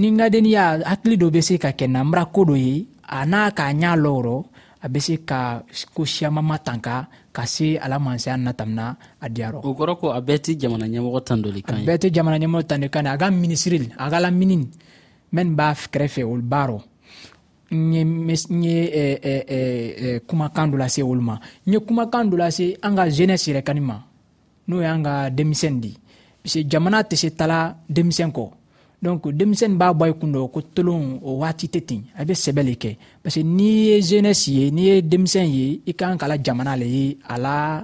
ni 0.02 0.08
ŋadeni 0.18 0.50
y'a 0.56 0.66
hakili 0.90 1.16
dɔ 1.22 1.28
ka 1.64 1.70
kena 1.80 2.00
mra 2.10 2.24
kodo 2.36 2.56
ye 2.66 2.74
a 3.04 3.20
n'a 3.32 3.42
k'a 3.58 3.66
ɲa 3.82 3.92
lɔrɔ 4.06 4.38
a 4.82 4.88
be 4.94 5.00
se 5.06 5.16
ka 5.30 5.40
ko 5.96 6.02
siyamama 6.14 6.56
tanka 6.66 6.96
ka 7.36 7.44
se 7.54 7.68
ala 7.84 7.98
mansaya 8.06 8.38
natamina 8.46 8.86
a 9.20 9.28
diyarɔ 9.36 9.58
o 9.64 9.70
kɔrɔ 9.78 9.94
ko 10.00 10.06
a 10.14 10.20
bɛɛ 10.28 10.38
tɛ 10.44 10.52
jamana 10.62 10.86
ɲɛmɔgɔ 10.94 11.20
tan 11.28 11.40
dɔli 11.44 11.62
kan 11.68 11.80
bɛɛ 11.88 11.98
tɛ 12.02 12.08
jamana 12.16 12.38
ɲɛmɔgɔ 12.42 12.64
tan 12.70 12.82
kan 12.94 13.06
a 13.08 13.16
minisiril 13.42 13.86
a 13.98 14.10
ka 14.12 14.30
minin 14.40 14.64
mɛn 15.36 15.50
b'a 15.58 15.70
kɛrɛfɛ 15.94 16.22
olu 16.32 16.44
b'a 16.52 16.64
rɔ 16.72 16.80
n 17.70 18.62
ye 18.64 18.80
eh, 18.94 19.44
eh, 19.50 20.20
kumakan 20.30 20.68
dɔ 20.72 20.78
lase 20.78 21.02
olu 21.02 21.22
ma 21.22 21.38
n 21.66 21.74
ye 21.74 21.80
kumakan 21.80 22.30
dɔ 22.32 22.38
lase 22.44 22.76
an 22.84 22.94
ka 22.96 23.04
jeunesse 23.10 23.48
yɛrɛ 23.50 23.64
kani 23.66 23.82
ma 23.82 23.98
n'o 24.68 24.78
y'an 24.82 25.02
ka 25.04 25.30
denmisɛn 25.32 25.74
jamana 26.72 27.02
tɛ 27.10 27.16
se 27.18 27.30
tala 27.34 27.76
denmisɛn 27.90 28.32
donc 29.02 29.28
denmisɛni 29.30 29.76
b'a 29.78 29.94
bɔ 29.94 30.06
i 30.12 30.14
kun 30.20 30.34
dɔ 30.34 30.52
ko 30.52 30.60
tolon 30.74 31.20
o 31.24 31.38
waati 31.42 31.68
tɛ 31.68 31.80
ten 31.86 32.02
a 32.18 32.24
bɛ 32.26 32.34
sɛbɛ 32.44 32.62
le 32.64 32.74
kɛ 32.76 32.92
parce 33.24 33.36
que 33.42 33.44
n'i 33.44 33.68
ye 33.90 34.02
jeunesse 34.02 34.48
ye 34.48 34.72
n'i 34.72 34.82
ye 34.90 35.02
denmisɛn 35.02 35.48
ye 35.56 35.82
i 35.86 35.94
kan 35.94 36.18
k'a 36.18 36.28
la 36.28 36.36
jamana 36.38 36.76
le 36.76 36.86
ye 36.86 37.18
a 37.28 37.36
la 37.38 37.84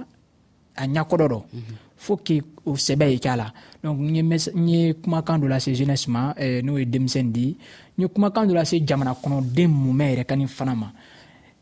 a 0.76 0.86
ɲakɔdɔ 0.86 1.26
dɔ 1.32 1.40
mhm. 1.54 1.76
fo 1.96 2.16
k'i 2.24 2.40
o 2.66 2.72
sɛbɛ 2.74 3.04
ye 3.12 3.18
k'a 3.18 3.36
la 3.36 3.52
donc 3.82 3.98
n 4.00 4.14
ye 4.16 4.22
n 4.22 4.68
ye 4.68 4.92
kumakan 4.94 5.38
dɔ 5.40 5.46
lase 5.48 5.68
jeunesse 5.74 6.08
ma 6.08 6.34
eh, 6.36 6.60
n'o 6.62 6.78
ye 6.78 6.84
denmisɛn 6.84 7.30
di 7.32 7.56
n 7.96 8.02
ye 8.02 8.08
kumakan 8.08 8.46
dɔ 8.48 8.54
lase 8.54 8.74
jamana 8.84 9.14
kɔnɔden 9.14 9.68
mumɛ 9.70 10.04
yɛrɛ 10.16 10.24
ka 10.26 10.34
nin 10.34 10.48
fana 10.48 10.74
ma 10.74 10.90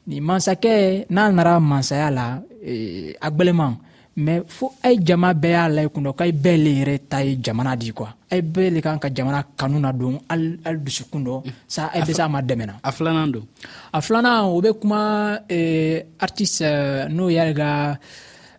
nin 0.06 0.20
mansakɛ 0.24 1.06
n'a 1.10 1.30
nara 1.30 1.60
mansaya 1.60 2.10
la 2.10 2.40
eh, 2.64 3.12
a 3.20 3.30
gwɛlɛman 3.30 3.72
mɛ 4.16 4.44
fo 4.46 4.66
a 4.82 4.90
ye 4.90 4.98
jama 5.02 5.32
bɛɛ 5.34 5.50
y'a 5.52 5.68
layi 5.68 5.88
kun 5.88 6.02
dɔ 6.04 6.12
k'a 6.12 6.26
ye 6.26 6.32
bɛɛ 6.32 6.56
le 6.64 6.70
yɛrɛ 6.80 6.98
ta 7.08 7.18
ye 7.24 7.36
jamana 7.40 7.76
di 7.76 7.92
kuwa 7.92 8.14
a 8.30 8.36
ye 8.36 8.42
bɛɛ 8.42 8.68
le 8.74 8.80
kan 8.82 8.98
ka 8.98 9.08
jamana 9.08 9.42
kanu 9.56 9.78
na 9.80 9.92
don 9.92 10.20
hali 10.28 10.58
dusukun 10.84 11.24
dɔ 11.24 11.44
sa 11.66 11.86
a 11.88 12.00
bɛ 12.00 12.12
se 12.14 12.20
a 12.22 12.28
ma 12.28 12.42
dɛmɛna 12.42 12.80
a 12.84 12.92
filanan 12.92 13.32
don 13.32 13.46
a 13.92 14.00
filanan 14.00 14.52
o 14.52 14.60
bɛ 14.60 14.70
kuma 14.80 15.40
eh, 15.48 16.02
artiste 16.20 16.60
euh, 16.62 17.08
n'o 17.08 17.30
yɛrɛ 17.30 17.52
ka 17.56 17.98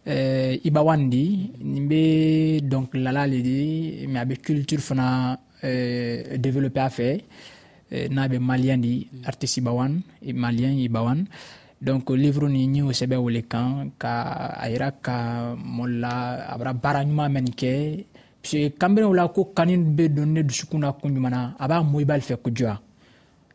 eh, 0.05 0.57
ibawan 0.65 1.09
di 1.11 1.51
nin 1.61 1.85
bɛ 1.85 2.61
dɔnkililala 2.65 3.27
le 3.29 3.41
di 3.41 4.07
mɛ 4.09 4.17
a 4.17 4.25
bɛ 4.25 4.35
culture 4.41 4.79
fana 4.81 5.37
eh, 5.61 6.37
développer 6.37 6.79
a 6.81 6.89
fɛ 6.89 7.21
eh, 7.91 8.07
n'a 8.09 8.27
bɛ 8.27 8.39
maliyɛn 8.41 8.81
di 8.81 9.05
artiste 9.27 9.57
ibawan 9.61 10.01
maliyɛn 10.25 10.81
ibawan 10.89 11.27
donc 11.83 12.09
livre 12.11 12.47
ni 12.47 12.63
n 12.65 12.75
y'o 12.77 12.91
sɛbɛ 12.91 13.17
o 13.19 13.27
le 13.29 13.41
kan 13.43 13.91
ka 13.99 14.11
a 14.55 14.69
yira 14.71 14.89
ka 15.03 15.53
mɔli 15.55 15.99
la 15.99 16.15
a 16.51 16.57
bara 16.57 16.73
baara 16.73 17.01
ɲuman 17.03 17.31
mɛ 17.33 17.39
nin 17.43 17.51
kɛ 17.59 17.71
puisque 18.41 18.73
kanberew 18.79 19.13
la 19.13 19.27
ko 19.27 19.51
kani 19.53 19.75
be 19.77 20.07
don 20.07 20.31
ne 20.31 20.43
dusukun 20.43 20.79
na 20.79 20.93
kun 20.93 21.13
juman 21.15 21.29
na 21.31 21.41
a 21.59 21.67
b'a 21.67 21.83
mu 21.83 21.99
i 21.99 22.05
b'ale 22.05 22.21
fɛ 22.23 22.37
kojuya 22.41 22.79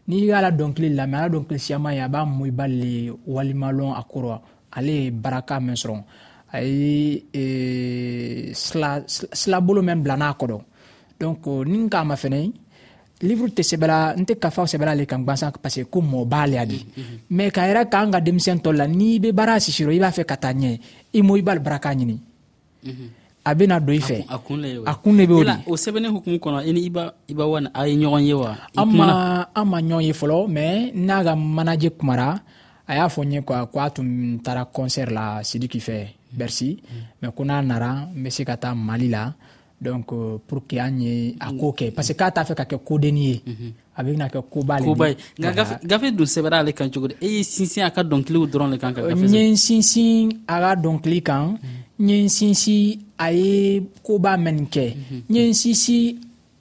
n'i 0.08 0.26
y'a 0.26 0.42
la 0.42 0.50
dɔnkili 0.50 0.88
lamɛn 0.94 1.14
a 1.14 1.22
la 1.22 1.28
dɔnkili 1.28 1.58
siyama 1.58 1.94
ye 1.94 2.00
a 2.00 2.08
b'a 2.08 2.24
mu 2.26 2.44
i 2.46 2.50
b'ale 2.50 2.72
le 2.82 3.12
walimalɔn 3.26 3.96
a 3.96 4.02
kɔrɔ 4.04 4.38
ale 4.76 4.90
ye 4.92 5.10
baraka 5.10 5.54
mɛn 5.60 5.76
sɔrɔ 5.76 6.02
a 6.52 6.62
ye 6.62 8.52
silabolo 9.32 9.80
mɛn 9.80 10.02
bila 10.02 10.16
n'a 10.16 10.34
kɔrɔ 10.36 10.60
donc 11.18 11.46
ni 11.66 11.88
k'a 11.88 12.04
ma 12.04 12.14
fɛnɛ 12.14 12.52
livre 13.22 13.50
tɛ 13.50 13.62
sɛbɛla 13.62 14.14
n 14.18 14.24
tɛ 14.24 14.34
kafaw 14.38 14.66
sɛbɛla 14.66 14.94
le 14.94 15.04
kan 15.06 15.24
gwansan 15.24 15.50
parce 15.62 15.82
ko 15.90 15.98
mɔɔ 16.00 16.24
b'ale 16.26 16.56
a 16.58 16.66
di 16.66 16.78
mɛ 17.30 17.50
k'a 17.50 17.66
yɛrɛ 17.66 17.90
k'an 17.90 18.10
ka 18.14 18.20
denmisɛn 18.22 18.58
tɔ 18.62 18.70
la 18.72 18.86
n'i 18.86 19.18
be 19.18 19.32
baara 19.32 19.58
sisiro 19.58 19.90
i 19.90 19.98
b'a 19.98 20.10
fɛ 20.14 20.24
ka 20.26 20.36
taa 20.36 20.52
ɲɛ 20.54 20.78
i 21.18 21.22
mo 21.22 21.34
i 21.34 21.42
b'ale 21.42 21.58
baraka 21.62 21.90
ɲini 21.94 22.16
a 23.48 23.54
bena 23.54 23.80
don 23.80 23.94
i 23.94 23.98
fɛ 23.98 24.22
a 24.30 24.38
kun 24.38 24.62
le 25.16 25.26
be 25.26 25.34
o 25.34 25.42
di 25.42 25.54
o 25.66 25.74
sɛbɛnni 25.74 26.08
hukumu 26.14 26.38
kɔnɔ 26.38 26.58
i 26.68 26.72
ni 26.72 26.80
iba 26.86 27.10
wa 27.46 27.58
ni 27.60 27.68
a 27.74 27.86
ye 27.88 27.94
ɲɔgɔn 27.96 28.22
ye 28.24 28.34
wa 28.34 28.54
an 28.76 28.88
ma 29.66 29.80
ɲɔgɔn 29.80 30.04
ye 30.06 30.12
fɔlɔ 30.14 30.46
mɛ 30.46 30.64
n'a 30.94 31.24
ka 31.24 31.34
manaje 31.34 31.88
kumara 31.90 32.38
a 32.86 32.92
y'a 32.94 33.08
fɔ 33.10 33.22
ɲe 33.26 33.42
kuwa 33.44 33.66
ko 33.66 33.80
a 33.80 33.90
tun 33.90 34.38
tara 34.44 34.62
kɔnsɛrt 34.64 35.10
la 35.10 35.42
sidiki 35.42 35.82
fɛ 35.82 36.14
bersi 36.38 36.78
mɛ 37.22 37.34
ko 37.34 37.42
n'a 37.42 37.62
nara 37.66 38.06
n 38.14 38.22
be 38.22 38.30
se 38.30 38.44
ka 38.44 38.54
taa 38.56 38.74
mali 38.76 39.08
la 39.08 39.32
donc 39.80 40.06
euh, 40.12 40.38
pour 40.46 40.66
que 40.66 40.76
an 40.82 40.96
ye 40.98 41.34
a 41.38 41.52
mm. 41.52 41.58
ko 41.58 41.72
kɛ 41.72 41.90
parce 41.94 42.08
que 42.08 42.14
k'a 42.18 42.30
t'a 42.32 42.42
fɛ 42.44 42.54
ka 42.56 42.64
kɛ 42.64 42.78
kodenni 42.84 43.26
ye 43.30 43.42
mm 43.46 43.52
-hmm. 43.54 43.72
a 43.96 44.02
bɛna 44.02 44.28
kɛ 44.28 44.42
koba 44.50 44.78
le 44.80 44.84
koba 44.84 45.08
ye 45.10 45.16
nka 45.38 45.52
gafe 45.54 45.74
gafe 45.84 46.10
dun 46.16 46.26
sɛbɛra 46.26 46.58
ale 46.58 46.72
kan 46.72 46.90
cogo 46.90 47.06
di 47.08 47.14
e 47.20 47.28
ye 47.38 47.42
sinsin 47.44 47.84
a 47.84 47.90
ka 47.90 48.02
dɔnkiliw 48.02 48.44
dɔrɔn 48.50 48.70
le 48.70 48.76
kan 48.78 48.92
ka 48.94 49.02
euh, 49.02 49.08
gafe 49.10 49.22
sɛbɛn 49.22 49.30
n 49.30 49.34
ye 49.34 49.48
n 49.52 49.56
sinsin 49.56 50.32
a 50.48 50.58
ka 50.60 50.74
dɔnkili 50.74 51.22
kan 51.22 51.44
mhm. 51.46 51.78
n 51.98 52.08
ye 52.08 52.16
n 52.22 52.28
sinsin 52.28 52.98
a 53.18 53.30
ye 53.32 53.82
koba 54.02 54.36
minnu 54.36 54.66
kɛ 54.66 54.86
mhm. 54.94 55.22
n 55.30 55.34
ye 55.36 55.42
n 55.46 55.54
sinsin 55.54 56.16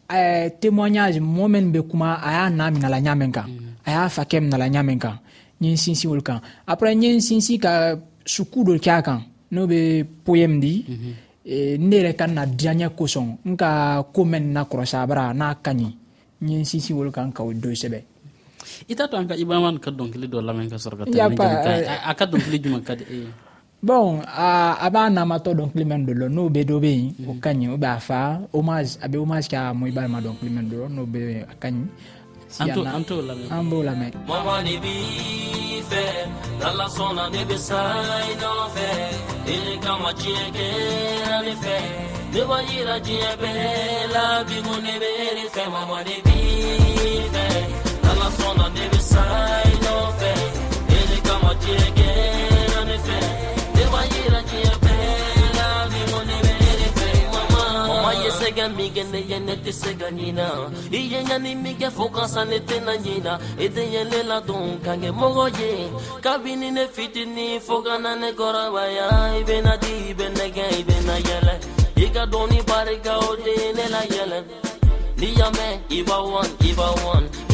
ɛɛ 0.07 0.45
euh, 0.45 0.49
témoignage 0.61 1.17
mɔgɔ 1.17 1.47
minnu 1.49 1.71
bɛ 1.73 1.81
kuma 1.89 2.21
a 2.21 2.29
y'a 2.37 2.49
na 2.51 2.69
minɛla 2.69 3.01
ɲa 3.01 3.17
min 3.17 3.31
kan 3.31 3.45
mhm. 3.47 3.81
a 3.85 3.91
y'a 3.93 4.09
fakɛ 4.09 4.39
minɛla 4.41 4.69
ɲa 4.69 4.85
min 4.85 4.99
kan 4.99 5.17
n 5.59 5.65
ye 5.65 5.71
n 5.71 5.77
sinsin 5.77 6.09
olu 6.11 6.21
kan 6.21 6.39
après 6.67 6.93
n 6.93 7.01
ye 7.01 7.09
n 7.15 7.19
sinsin 7.21 7.57
ka 7.59 7.97
suku 8.27 8.61
dɔ 8.63 8.77
kɛ 8.77 8.91
a 8.91 9.01
kan 9.01 9.21
n'o 9.49 9.65
bɛ 9.65 10.05
poème 10.25 10.59
di. 10.59 10.83
Mm 10.87 10.93
-hmm. 10.99 11.13
Eh, 11.47 11.79
ne 11.79 11.95
yɛrɛ 12.03 12.11
ka 12.19 12.27
na 12.27 12.43
diyaɲɛ 12.43 12.91
kosɔn 12.91 13.27
n 13.47 13.55
ka 13.55 14.03
ko 14.11 14.27
mɛn 14.27 14.43
nin 14.51 14.53
nakɔrɔsi 14.59 14.97
n'a 15.39 15.47
ka 15.65 15.71
ɲi 15.79 15.87
n 16.43 16.43
ye 16.51 16.59
n 16.59 16.67
sinsin 16.67 16.95
wolo 16.99 17.07
kan 17.15 17.31
ka 17.31 17.39
o 17.47 17.55
don 17.55 17.71
sɛbɛ 17.71 17.99
i 18.91 18.93
t'a 18.93 19.07
to 19.07 19.15
an 19.15 19.27
ka 19.31 19.35
ibrahima 19.39 19.71
ka 19.79 19.87
dɔnkili 19.95 20.27
dɔ 20.27 20.43
lamɛn 20.43 20.67
ka 20.67 20.75
sɔrɔ 20.75 20.95
ka 21.07 21.07
tɛmɛ 21.07 21.87
a 22.03 22.11
ka 22.19 22.25
dɔnkili 22.27 22.57
jumɛn 22.59 22.83
ka 22.83 22.99
di 22.99 23.03
e 23.07 23.15
ye 23.23 23.27
bon 23.79 24.19
a, 24.27 24.75
a 24.75 24.87
b'a 24.91 25.07
namatɔ 25.07 25.55
dɔnkili 25.55 25.85
mɛn 25.87 26.01
dɔ 26.03 26.11
lɔ 26.19 26.27
n'o 26.35 26.51
bɛ 26.51 26.61
dɔ 26.67 26.75
bɛ 26.83 26.91
yen 26.91 27.15
o 27.31 27.33
ka 27.39 27.49
ɲi 27.55 27.63
o 27.71 27.77
b'a 27.79 27.95
fa 28.03 28.43
homage 28.51 28.99
a 28.99 29.07
bɛ 29.07 29.15
homage 29.23 29.47
kɛ 29.47 29.57
mɔ 29.71 29.83
i 29.87 29.91
b'a 29.95 30.03
ma 30.11 30.19
dɔnkili 30.19 30.51
mɛn 30.51 30.67
dɔ 30.67 30.75
lɔ 30.83 30.87
n'o 30.91 31.01
bɛ 31.07 31.47
a 31.47 31.55
ka 31.55 31.67
ɲi 31.71 31.81
an 32.59 33.65
b'o 33.69 33.81
lamɛn 33.87 34.13
mama 34.27 34.63
de 34.63 34.75
b'i 34.83 34.95
fɛ 35.89 36.03
n'ala 36.59 36.85
sɔnna 36.95 37.25
ne 37.33 37.41
bɛ 37.49 37.57
sa 37.67 37.81
i 38.31 38.33
nɔfɛ 38.41 38.87
i 39.53 39.55
ni 39.65 39.73
kama 39.85 40.09
diɲɛ 40.19 40.53
kɛra 40.55 41.39
ne 41.47 41.53
fɛ 41.63 41.77
ne 42.33 42.41
b'a 42.49 42.57
yira 42.69 42.95
diɲɛ 43.05 43.31
bɛɛ 43.41 43.65
la 44.13 44.23
bi 44.47 44.55
ko 44.65 44.73
ne 44.85 44.93
bɛ 45.01 45.11
ne 45.37 45.45
fɛ 45.55 45.63
mama 45.75 45.97
de 46.07 46.15
b'i 46.25 46.39
fɛ 47.33 47.56
gene 58.97 59.23
gene 59.27 59.57
te 59.61 59.71
se 59.71 59.93
ganina 59.93 60.51
iye 60.91 61.23
nyani 61.23 61.55
mige 61.55 61.89
foka 61.91 62.27
sane 62.27 62.59
te 62.61 62.79
na 62.81 62.95
nyina 62.97 63.39
ete 63.59 63.81
yele 63.93 64.23
la 64.23 64.39
don 64.41 64.79
kange 64.83 65.11
mogo 65.11 65.45
ye 65.59 65.87
kabini 66.21 66.71
ne 66.71 66.87
fitini 66.87 67.59
foka 67.59 67.99
na 67.99 68.15
ne 68.15 68.31
gora 68.33 68.71
baya 68.73 69.37
ibe 69.39 69.61
na 69.61 69.77
di 69.77 70.09
ibe 70.09 70.29
ne 70.37 70.49
ge 70.55 70.65
ibe 70.79 70.95
na 71.07 71.13
yele 71.27 71.53
iga 72.05 72.25
doni 72.25 72.59
barika 72.67 73.17
ode 73.29 73.55
ne 73.75 73.85
la 73.93 74.01
yele 74.13 74.39
ni 75.17 75.27
yame 75.39 75.79
iba 75.89 76.17
one 76.37 76.49
iba 76.69 76.87
one 77.11 77.29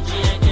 watching. 0.00 0.47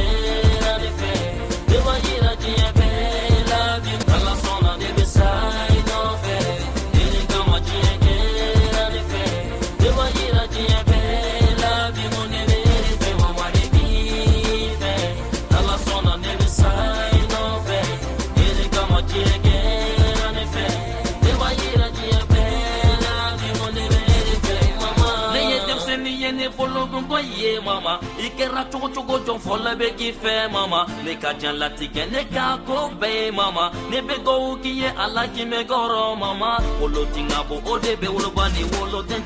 ne 26.38 26.47
fɔlɔ 26.57 26.83
duntɔ 26.93 27.19
ye 27.38 27.50
mama 27.69 27.93
i 28.25 28.26
kɛra 28.38 28.62
cogo 28.71 28.88
cogo 28.95 29.16
jɔn 29.26 29.38
fɔlɔ 29.47 29.71
bɛ 29.81 29.87
k'i 29.99 30.09
fɛ 30.23 30.33
mama 30.55 30.81
ne 31.05 31.12
ka 31.23 31.31
jan 31.40 31.55
latigɛ 31.61 32.02
ne 32.12 32.21
ka 32.35 32.45
ko 32.66 32.76
bɛɛ 33.00 33.35
mama 33.38 33.64
ne 33.90 33.99
bɛ 34.09 34.16
k'i 34.62 34.71
ye 34.81 34.88
ala 35.05 35.23
k'i 35.35 35.45
mɛn 35.52 35.64
kɔrɔ 35.73 36.00
mama 36.23 36.49
wolo 36.81 37.02
ti 37.14 37.21
bɔ 37.49 37.57
o 37.71 37.73
de 37.85 37.93
bɛ 38.02 38.09
woloba 38.16 38.45
ni 38.55 38.62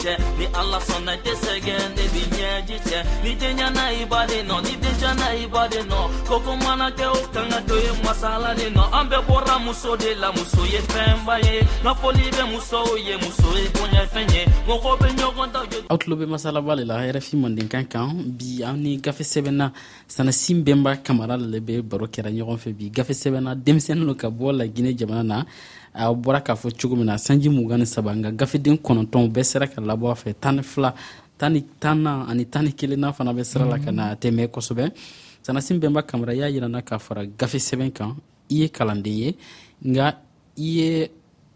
cɛ 0.03 0.13
ni 0.39 0.45
ala 0.61 0.79
sɔnna 0.89 1.13
i 1.17 1.19
tɛ 1.25 1.33
sɛgɛn 1.43 1.85
ne 1.97 2.05
bi 2.13 2.23
ɲɛji 2.35 2.77
cɛ 2.89 2.99
ni 3.25 3.31
nɔ 4.51 4.57
ni 4.63 5.81
nɔ 5.91 5.99
koko 6.29 6.53
mana 6.65 6.89
kɛ 6.99 7.07
o 7.19 7.21
kan 7.35 7.49
ka 7.53 7.59
to 7.69 7.75
ye 7.87 7.93
masala 8.07 8.51
de 8.59 8.67
nɔ 8.77 8.85
an 8.99 9.07
bɛɛ 9.11 9.19
bɔra 9.29 9.57
muso 9.65 9.91
de 10.03 10.11
la 10.23 10.29
muso 10.37 10.63
ye 10.73 10.79
fɛnba 10.93 11.35
ye 11.47 11.55
bɛ 11.85 12.45
musow 12.53 12.89
ye 13.07 13.15
muso 13.23 13.49
ye 13.63 13.67
ye 14.35 14.43
mɔgɔ 14.69 14.91
bɛ 15.01 15.09
ɲɔgɔn 15.19 15.51
ta 15.55 15.61
aw 15.93 15.97
tulo 16.01 16.15
bɛ 16.21 16.27
masalaba 16.35 16.73
de 16.79 16.85
la 16.85 17.00
rfi 17.09 17.37
mandenkan 17.41 17.85
kan 17.89 18.13
bi 18.39 18.61
an 18.65 18.77
ni 18.83 18.93
gafe 19.05 19.25
sɛbɛnna 19.25 19.73
sanasin 20.07 20.61
bɛnba 20.65 20.97
kamara 21.07 21.37
le 21.37 21.59
be 21.61 21.81
baro 21.83 22.07
kɛra 22.07 22.29
ɲɔgɔn 22.31 22.59
fɛ 22.63 22.71
bi 22.77 22.91
gafe 22.91 23.15
sɛbɛnna 23.17 23.55
denmisɛnin 23.65 24.05
lo 24.05 24.15
ka 24.15 24.29
bɔ 24.29 24.53
laginɛ 24.61 24.93
jamana 24.99 25.23
na 25.25 25.37
a 25.95 26.13
bɔra 26.15 26.41
k'a 26.45 26.55
fɔ 26.55 26.69
cogo 26.79 26.97
min 26.97 27.07
na 27.07 27.17
sanji 27.17 27.49
muga 27.49 27.79
ni 27.79 27.87
saba 27.87 28.13
nka 28.13 28.31
gafeden 28.37 28.77
kɔnɔntɔn 28.79 29.33
bɛɛ 29.33 29.45
sera 29.45 29.67
ka 29.67 29.81
labɔ 29.81 30.11
a 30.11 30.15
fɛ 30.15 30.35
tan 30.41 30.57
ni 30.57 30.63
fila 30.63 30.95
tan 31.39 31.51
ni 31.55 31.63
tanna 31.81 32.27
ani 32.29 32.45
tan 32.47 32.63
ni 32.65 32.73
kelenna 32.73 33.13
fana 33.17 33.33
bɛ 33.33 33.43
sira 33.45 33.65
la 33.65 33.79
ka 33.79 33.91
na 33.91 34.15
tɛmɛ 34.15 34.49
kosɛbɛ 34.49 34.93
sanasin 35.47 35.79
bɛnba 35.81 36.03
kamara 36.03 36.35
y'a 36.37 36.51
yirana 36.51 36.83
k'a 36.83 36.99
fara 37.01 37.25
gafe 37.27 37.57
sɛbɛn 37.59 37.91
kan 37.95 38.15
i 38.51 38.57
ye 38.61 38.69
kalanden 38.69 39.13
ye 39.17 39.37
nga 39.83 40.17
i 40.59 40.69
ye 40.77 41.11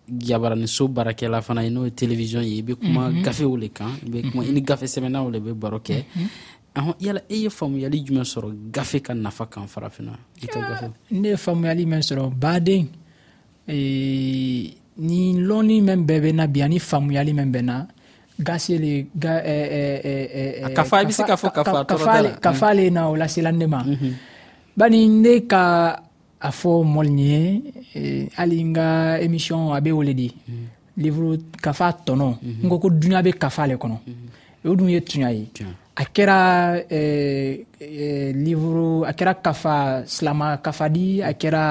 yabaraniso 0.08 0.88
baarakɛla 0.88 1.40
fana 1.42 1.62
ye 1.64 1.70
n'o 1.70 1.84
ye 1.84 1.90
televisiɔn 1.90 2.44
ye 2.44 2.54
i 2.58 2.62
be 2.62 2.74
kuma 2.74 3.08
mm 3.10 3.14
-hmm. 3.14 3.22
gafew 3.22 3.56
le 3.56 3.68
kan 3.72 3.92
i 4.04 4.08
be 4.08 4.20
kuma 4.22 4.42
mm 4.42 4.42
-hmm. 4.42 4.48
i 4.48 4.52
ni 4.52 4.60
mhm. 4.60 4.66
gafe 4.66 4.84
sɛbɛnnaw 4.86 5.30
le 5.30 5.40
be 5.40 5.52
baro 5.54 5.78
kɛ 5.78 5.94
mm 5.94 6.04
-hmm. 6.16 6.28
ahɔn 6.74 6.94
yala 7.00 7.20
e 7.28 7.36
ye 7.36 7.48
faamuyali 7.50 7.98
jumɛn 8.04 8.24
sɔrɔ 8.26 8.48
gafe 8.70 9.00
ka 9.00 9.14
nafa 9.14 9.44
kan 9.46 9.66
farafina 9.66 10.12
i 10.42 10.46
ka 10.46 10.60
gafe 10.60 10.84
ah, 10.86 10.92
ne 11.10 11.28
ye 11.28 11.36
faamuyali 11.36 11.84
mɛn 11.86 12.02
sɔrɔ 12.04 12.24
baden 12.36 12.86
e, 13.68 14.74
ni 14.98 15.20
lɔnni 15.40 15.80
mɛn 15.82 16.00
bɛɛ 16.04 16.20
bɛ 16.20 16.30
na 16.34 16.46
bi 16.46 16.60
ani 16.62 16.78
faamuyali 16.78 17.32
mɛn 17.32 17.50
bɛ 17.50 17.60
na 17.64 17.86
gase 18.38 18.76
le 18.78 19.06
ga 19.16 19.40
ɛ 19.40 19.58
ɛ 19.80 19.84
ɛ 20.04 20.68
ɛ 20.68 20.74
kafa 20.74 21.00
i 21.00 21.04
bɛ 21.04 21.12
se 21.12 21.22
k'a 21.24 21.36
fɔ 21.36 21.48
kafa 21.52 21.78
tɔrɔ 21.88 22.04
t'a 22.12 22.22
la 22.22 22.30
kafa 22.38 22.74
le 22.74 22.90
na 22.90 23.08
o 23.08 23.16
lasela 23.16 23.50
ne 23.52 23.66
ma 23.66 23.80
mhm. 23.82 24.12
bani 24.76 25.08
ne 25.08 25.46
ka 25.46 25.62
a 26.48 26.50
fɔ 26.58 26.70
mɔli 26.94 27.12
ɲɛ 27.24 27.40
eh, 27.98 28.24
hali 28.38 28.62
n 28.64 28.72
ka 28.76 29.16
émission 29.20 29.72
a 29.72 29.80
bɛ 29.80 29.90
o 29.92 30.02
le 30.02 30.12
di 30.12 30.28
mm 30.28 30.54
-hmm. 30.54 30.68
livre 31.02 31.30
kafa 31.64 31.86
tɔnɔ 32.06 32.26
mm 32.30 32.50
-hmm. 32.52 32.64
n 32.64 32.68
ko 32.70 32.76
ko 32.82 32.88
duniɲa 33.00 33.22
bɛ 33.26 33.32
kafa 33.42 33.66
le 33.70 33.74
kɔnɔ 33.82 33.96
mm-hmm. 34.06 34.28
e 34.64 34.68
o 34.68 34.74
dun 34.76 34.90
ye 34.94 35.00
tuɲa 35.00 35.30
ye 35.36 35.44
a 36.02 36.04
kɛra 36.14 36.38
eh, 36.96 37.50
eh, 37.80 38.30
livre 38.46 38.84
a 39.10 39.12
kɛra 39.18 39.32
kafa 39.46 39.74
silama 40.14 40.58
kafa 40.62 40.86
di 40.94 41.22
a 41.22 41.32
kɛra 41.40 41.64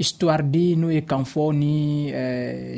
histoire 0.00 0.42
di 0.52 0.76
n'o 0.76 0.86
ye 0.96 1.02
kanfɔ 1.10 1.44
ni 1.60 1.72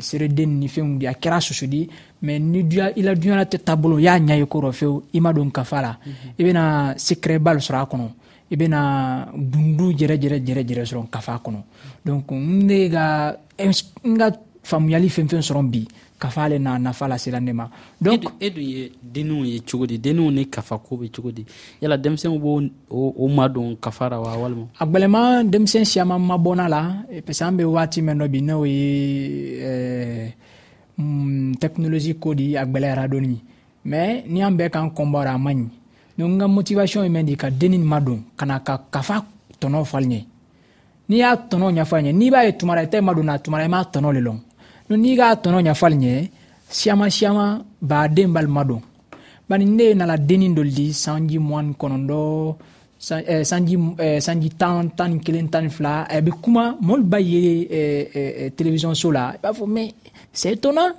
seereden 0.07 0.51
ni 0.59 0.67
fɛnw 0.75 0.97
di 0.99 1.05
a 1.11 1.15
kɛra 1.21 1.37
susu 1.45 1.65
di 1.67 1.81
mɛ 2.25 2.33
ni 2.51 2.59
duya 2.69 2.85
i 2.99 3.01
la 3.03 3.13
duɲala 3.13 3.45
tɛ 3.45 3.57
taabolo 3.67 3.97
y'a 4.05 4.17
ɲa 4.17 4.35
ye 4.41 4.45
ko 4.51 4.57
rɔ 4.65 4.71
fewu 4.79 5.03
i 5.17 5.19
ma 5.21 5.31
don 5.35 5.49
kafa 5.57 5.77
la 5.85 5.91
mm 5.93 5.99
-hmm. 6.11 6.29
i 6.39 6.41
e 6.41 6.45
bena 6.45 6.63
secret 7.05 7.39
ba 7.45 7.53
le 7.53 7.59
sɔrɔ 7.61 7.79
a 7.85 7.89
kɔnɔ 7.91 8.07
i 8.51 8.55
bena 8.55 9.27
bundu 9.33 9.87
jɛrɛ 9.99 10.15
jɛrɛ 10.21 10.37
jɛrɛ 10.47 10.61
jɛrɛ 10.69 10.83
sɔrɔ 10.83 11.07
kafa 11.09 11.39
kɔnɔ 11.43 11.59
donc 12.03 12.29
ne 12.31 12.89
ka 12.91 13.35
n 13.57 13.71
ka 14.17 14.27
faamuyali 14.63 15.07
fɛn 15.09 15.27
fɛn 15.31 15.41
sɔrɔ 15.41 15.61
bi 15.71 15.87
kafa 16.19 16.43
ale 16.45 16.57
n'a 16.59 16.77
nafa 16.77 17.07
lasela 17.07 17.39
ne 17.39 17.53
ma 17.53 17.65
e 17.71 18.03
donc 18.03 18.27
e 18.39 18.49
dun 18.49 18.61
ye 18.63 18.91
denninw 19.01 19.45
ye 19.47 19.61
cogo 19.63 19.87
di 19.87 19.97
denninw 19.97 20.29
ni 20.31 20.49
kafa 20.51 20.77
ko 20.77 20.97
be 20.97 21.09
cogo 21.09 21.31
di 21.33 21.45
yala 21.81 21.97
denmisɛnw 21.97 22.37
b'o 22.37 23.15
o 23.17 23.27
madon 23.29 23.77
kafa 23.79 24.09
ra 24.09 24.19
wa 24.19 24.35
walima 24.35 24.67
a 24.79 24.85
gwɛlɛma 24.85 25.43
denmisɛn 25.49 25.85
siyaman 25.87 26.19
mabɔna 26.21 26.67
la 26.69 27.05
e 27.09 27.21
parce 27.21 27.39
que 27.39 27.43
an 27.45 27.55
be 27.57 27.63
waati 27.63 28.01
mɛn 28.01 28.17
dɔ 28.21 28.27
bi 28.29 28.41
n'o 28.41 28.65
ye 28.65 29.61
eh, 29.63 30.31
mm, 30.99 31.55
technologie 31.55 32.19
ko 32.19 32.33
di 32.35 32.55
a 32.57 32.65
gwɛlɛyara 32.65 33.07
dɔɔni 33.07 33.39
mais 33.85 34.23
ni 34.27 34.41
an 34.43 34.51
bɛɛ 34.57 34.69
kan 34.69 34.89
kɔnbɔra 34.91 35.35
a 35.35 35.37
ma 35.39 35.51
ɲi 35.53 35.69
n 36.27 36.37
ka 36.37 36.47
motivation 36.47 37.03
ye 37.03 37.09
mɛn 37.09 37.25
de 37.25 37.35
ka 37.37 37.49
dennin 37.49 37.81
madon 37.83 38.21
ka 38.37 38.45
na 38.45 38.59
ka 38.59 38.77
kafa 38.91 39.25
tɔnɔ 39.59 39.85
fali 39.89 40.07
ɲɛ 40.11 40.19
n'i 41.09 41.17
y'a 41.17 41.31
tɔnɔ 41.49 41.65
ɲɛfɔ 41.75 41.95
ɲɛ 42.03 42.11
n'i 42.19 42.27
b'a 42.31 42.45
ye 42.45 42.51
tuma 42.59 42.75
la 42.75 42.81
i 42.83 42.89
tɛ 42.89 43.01
madon 43.01 43.23
na 43.23 43.37
tuma 43.39 43.57
la 43.57 43.65
i 43.65 43.69
m'a 43.69 43.81
tɔnɔ 43.93 44.09
le 44.13 44.21
lɔn 44.21 44.37
n'i 44.97 45.15
k'a 45.17 45.35
tɔnɔ 45.43 45.57
ɲɛfɔli 45.65 45.97
ɲɛ 46.03 46.15
siyama 46.69 47.09
siyama 47.09 47.45
baden 47.81 48.29
balima 48.33 48.63
don 48.65 48.81
bari 49.47 49.65
ne 49.65 49.93
nana 49.93 50.17
dennin 50.17 50.53
dɔ 50.55 50.63
di 50.65 50.93
sanji 50.93 51.37
mɔni 51.39 51.73
kɔnɔntɔ 51.79 52.19
eh, 53.25 53.43
sanji 53.43 53.75
eh, 53.97 54.19
sanji 54.19 54.49
tan 54.57 54.89
tan 54.95 55.09
ni 55.13 55.19
kelen 55.21 55.49
tan 55.49 55.63
ni 55.65 55.69
fila 55.69 56.05
a 56.09 56.17
eh, 56.17 56.21
bɛ 56.21 56.31
kuma 56.41 56.75
mɔlu 56.81 57.03
b'a 57.03 57.19
ye 57.19 58.49
telewisɔn 58.55 58.95
so 58.95 59.09
la 59.11 59.31
i 59.33 59.37
b'a 59.41 59.53
fɔ 59.53 59.65
mais 59.67 59.93
c'est 60.33 60.53
étonnant 60.55 60.93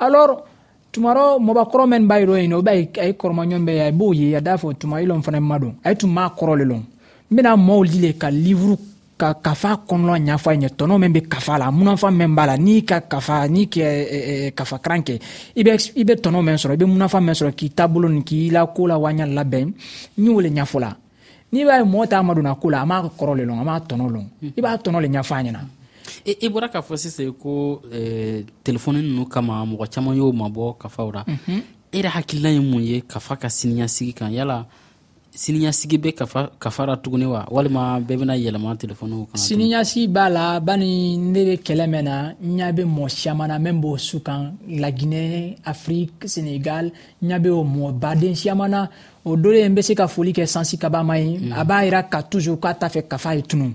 alors 0.00 0.46
tumaro 0.92 1.26
mɔba 1.46 1.62
kɔrɔ 1.70 1.84
mɛn 1.90 2.04
b'a 2.10 2.16
yiro 2.20 2.34
yen 2.40 2.50
nɔ 2.50 2.56
o 2.58 2.62
b'a 2.62 2.74
ye 2.76 2.84
a 3.00 3.06
ye 3.08 4.30
ye 4.30 4.36
a 4.36 4.56
b'o 4.56 4.72
tuma 4.80 5.00
ilɔn 5.02 5.22
fana 5.24 5.40
ma 5.40 5.58
don 5.58 5.74
a 5.84 5.94
tun 5.94 6.08
m'a 6.14 6.28
kɔrɔ 6.38 6.54
le 6.60 6.64
lɔn 6.64 6.82
n 7.30 7.34
bɛna 7.36 7.56
maaw 7.56 7.82
lile 7.82 8.12
ka 8.18 8.28
livuru 8.30 8.76
ka 9.16 9.32
kafa 9.42 9.80
kɔnɔna 9.88 10.18
ɲɛfɔ 10.36 10.50
ɲɛ 10.60 10.68
tɔnɔ 10.76 10.98
min 11.00 11.08
bɛ 11.14 11.20
kafa 11.28 11.58
la 11.58 11.70
munafa 11.70 12.10
min 12.14 12.28
b'a 12.36 12.46
la 12.46 12.56
n'i 12.58 12.82
ka 12.84 13.00
kafa 13.00 13.48
n'i 13.48 13.66
kɛ 13.68 13.80
eh, 13.80 14.02
eh, 14.02 14.46
eh, 14.48 14.50
kafa 14.52 14.78
karan 14.78 15.02
kɛ 15.02 15.20
i 15.56 15.62
bɛ 15.64 16.14
tɔnɔ 16.20 16.44
min 16.44 16.56
sɔrɔ 16.60 16.74
i 16.74 16.76
bɛ 16.76 16.86
munafa 16.86 17.18
min 17.24 17.34
sɔrɔ 17.34 17.52
k'i 17.56 17.68
taabolo 17.74 18.08
nin 18.08 18.22
k'i 18.22 18.50
la 18.52 18.60
la 18.62 18.96
waɲa 18.98 19.24
labɛn 19.26 19.72
n 20.18 20.24
y'o 20.24 20.40
le 20.40 20.50
ɲɛfɔ 20.50 20.78
la 20.80 20.94
n'i 21.52 21.64
b'a 21.64 21.78
ye 21.78 21.84
mɔgɔ 21.90 22.06
t'a 22.08 22.22
madonna 22.22 22.54
ko 22.56 22.68
la 22.68 22.82
a 22.82 22.84
m'a 22.86 23.02
kɔrɔ 23.16 23.36
le 23.38 23.44
lɔn 23.46 23.60
a 23.60 23.64
m'a 23.64 23.80
tɔnɔ 23.80 24.06
lɔn 24.12 24.26
hmm. 24.42 24.52
i 24.58 24.60
b'a 24.60 24.76
tɔnɔ 24.84 25.00
le 25.00 25.08
ɲɛfɔ 25.08 25.36
ɲɛna 25.40 25.60
i 26.26 26.48
bɔra 26.52 26.68
k'a 26.74 26.80
fɔ 26.86 26.94
sisan 27.02 27.32
ko 27.42 27.52
telefɔni 28.64 29.00
nunu 29.02 29.24
kama 29.32 29.54
mɔgɔ 29.70 29.84
caaman 29.92 30.16
y'o 30.18 30.26
mabɔ 30.40 30.64
kafaw 30.82 31.08
ra 31.14 31.22
e 31.26 31.96
yɛrɛ 31.96 32.10
hakilila 32.14 32.50
ye 32.54 32.60
mun 32.60 32.82
ye 32.82 33.00
kafa 33.02 33.36
ka 33.36 33.48
siniyasigi 33.48 34.14
kan 34.18 34.30
yala 34.32 34.64
siniyasigi 35.42 35.96
bɛ 36.02 36.12
kafa, 36.16 36.50
kafa 36.58 36.86
ra 36.86 36.96
tuguni 36.96 37.24
wa 37.26 37.44
walima 37.50 38.00
bɛɛ 38.00 38.16
bena 38.18 38.34
yɛlɛma 38.36 38.72
telefɔniw 38.80 39.26
kan 39.28 39.38
siniyasi 39.46 40.08
b'a 40.08 40.28
la 40.32 40.60
bani 40.60 41.16
ne 41.18 41.44
be 41.44 41.56
kɛlɛ 41.62 41.86
mɛn 41.94 42.02
na 42.04 42.32
ɲa 42.40 42.72
be 42.76 42.82
mɔɔ 42.82 43.08
siyamana 43.18 43.58
mɛn 43.58 43.80
b'o 43.82 43.98
su 43.98 44.20
kan 44.20 44.54
laginɛ 44.68 45.56
afrike 45.64 46.24
senegal 46.26 46.90
ɲa 47.22 47.40
be 47.42 47.48
o 47.50 47.62
mɔɔ 47.64 47.92
baden 48.00 48.34
siyamana 48.34 48.88
o 49.24 49.36
dole 49.36 49.62
n 49.62 49.74
be 49.74 49.82
se 49.82 49.94
ka 49.94 50.06
foli 50.08 50.32
kɛ 50.32 50.46
sansi 50.46 50.78
kabama 50.78 51.18
ye 51.18 51.50
a 51.52 51.64
b'a 51.64 51.84
yira 51.90 52.02
ka 52.10 52.22
tujur 52.22 52.56
k'a 52.60 52.74
t'a 52.78 52.88
fɛ 52.88 53.02
kafa 53.08 53.36
ye 53.36 53.42
tunu 53.42 53.74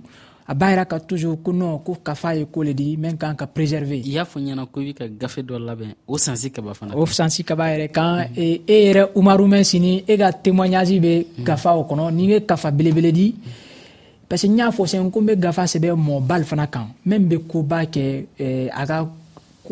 a 0.50 0.54
b'a 0.54 0.70
yira 0.72 0.86
ka 0.86 1.00
toujours 1.00 1.40
ko 1.44 1.52
non 1.52 1.80
ko 1.84 1.96
ka 2.02 2.16
f'a 2.16 2.32
ye 2.36 2.46
ko 2.48 2.64
le 2.64 2.74
di 2.74 2.96
min 2.96 3.18
kan 3.18 3.36
ka 3.36 3.48
préserver 3.48 4.00
i 4.00 4.12
y'a 4.16 4.24
fɔ 4.24 4.40
ɲɛna 4.40 4.66
ko 4.72 4.80
i 4.82 4.94
ka 4.94 5.06
gafe 5.08 5.40
dɔ 5.42 5.58
labɛn 5.60 5.94
o 6.08 6.18
sansi 6.18 6.50
kaba 6.52 6.74
fana 6.74 6.96
o 6.96 7.06
sansi 7.06 7.44
kaba 7.44 7.68
yɛrɛ 7.76 7.92
kan 7.92 8.30
e 8.36 8.62
yɛrɛ 8.68 9.10
umaru 9.16 9.46
mɛn 9.48 9.64
sini 9.64 10.04
e 10.08 10.18
ka 10.18 10.32
témoignage 10.32 10.96
bɛ 11.04 11.26
gafa 11.44 11.70
mhm. 11.74 11.80
o 11.80 11.84
kɔnɔ 11.84 12.12
n'i 12.16 12.28
ye 12.32 12.40
kafa 12.46 12.72
belebele 12.72 13.12
di 13.12 13.36
mhm. 13.38 14.28
parce 14.30 14.42
que 14.42 14.48
n 14.48 14.58
y'a 14.58 14.70
fɔ 14.72 14.86
sɛn 14.88 15.12
ko 15.12 15.20
n 15.22 15.26
bɛ 15.28 15.36
gafa 15.38 15.64
sɛbɛn 15.66 15.96
mɔ 16.00 16.22
bali 16.22 16.46
fana 16.46 16.68
kan 16.68 16.88
min 17.06 17.28
bɛ 17.28 17.40
koba 17.48 17.84
kɛ 17.84 18.26
eh, 18.40 18.70
a 18.72 18.86
ka 18.88 19.06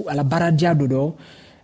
a 0.10 0.14
la 0.16 0.24
baaradiya 0.24 0.76
dɔ 0.76 0.88
dɔ 0.88 1.14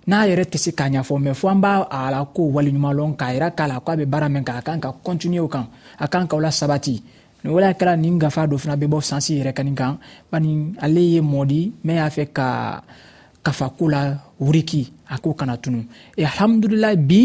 n'a 0.08 0.26
yɛrɛ 0.26 0.46
tɛ 0.48 0.58
se 0.58 0.72
k'a 0.72 0.88
ɲɛfɔ 0.88 1.20
mɛ 1.20 1.34
fɔ 1.36 1.50
an 1.52 1.56
b'a 1.60 1.88
a 1.92 2.12
la 2.12 2.24
ko 2.24 2.44
waliɲuman 2.48 2.94
lɔn 2.96 3.16
k'a 3.18 3.34
yira 3.36 3.52
k'a 3.52 3.68
la 3.68 3.80
k'a 3.82 3.98
bɛ 3.98 4.06
baara 4.08 4.30
min 4.30 4.44
kan 4.46 4.56
a 4.56 4.62
kan 4.62 4.80
ka 4.80 4.94
kɔntiniye 5.04 5.42
o 5.42 5.50
kan 5.50 5.68
a 6.00 6.08
kan 6.08 6.26
k'aw 6.28 6.40
la 6.40 6.48
sabati 6.50 7.02
nin 7.42 7.52
wala 7.58 7.70
kɛra 7.80 7.94
nin 8.04 8.18
gafa 8.22 8.42
dɔ 8.50 8.56
fana 8.64 8.76
bɛ 8.82 8.86
bɔ 8.94 8.98
sansi 9.10 9.32
yɛrɛ 9.40 9.54
kani 9.58 9.74
kan 9.80 9.94
bani 10.32 10.52
ale 10.86 11.02
ye 11.14 11.20
mɔdi 11.34 11.62
mɛn 11.86 11.98
y'a 12.00 12.08
fɛ 12.16 12.24
ka 12.38 12.48
kafako 13.46 13.86
la 13.94 14.02
wuriki 14.42 14.82
a 15.10 15.16
ko 15.18 15.34
kana 15.40 15.58
tunu 15.58 15.82
e 16.18 16.22
alhamdulila 16.30 16.90
bi 17.10 17.22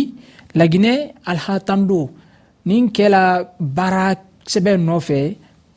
laginɛ 0.58 0.94
alhatando 1.30 2.00
nin 2.64 2.88
kɛ 2.94 3.04
la 3.12 3.22
baara 3.60 4.14
sɛbɛ 4.52 4.72
nɔfɛ 4.88 5.18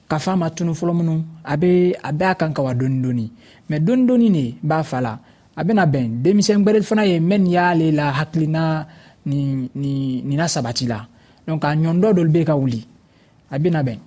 kafa 0.10 0.32
ma 0.40 0.48
tunu 0.50 0.72
fɔlɔ 0.80 0.94
minnu 0.96 1.16
a 1.44 1.54
bɛ 1.58 1.96
a 2.04 2.12
bɛ 2.14 2.24
a 2.32 2.36
kan 2.40 2.54
ka 2.56 2.62
wa 2.64 2.74
dɔɔni 2.80 2.98
dɔɔni 3.04 3.26
mɛ 3.70 3.76
dɔɔni 3.86 4.06
dɔɔni 4.08 4.28
de 4.32 4.44
b'a 4.64 4.84
fa 4.84 5.02
la 5.02 5.20
a 5.56 5.62
bɛna 5.68 5.84
bɛn 5.86 6.24
denmisɛn 6.24 6.64
gbɛrɛ 6.64 6.82
fana 6.88 7.04
ye 7.06 7.20
mɛ 7.20 7.28
nin 7.38 7.46
y'ale 7.52 7.92
la 7.92 8.08
hakilina 8.16 8.88
nin 9.28 9.68
nin 9.76 10.24
nin 10.24 10.38
na 10.40 10.48
sabati 10.48 10.88
la 10.88 11.04
donc 11.46 11.60
a 11.66 11.76
ɲɔndɔ 11.76 12.08
dɔ 12.16 12.22
bɛ 12.32 12.46
ka 12.48 12.56
wuli 12.56 12.80
a 13.52 13.60
bɛna 13.60 13.84
bɛn 13.84 14.00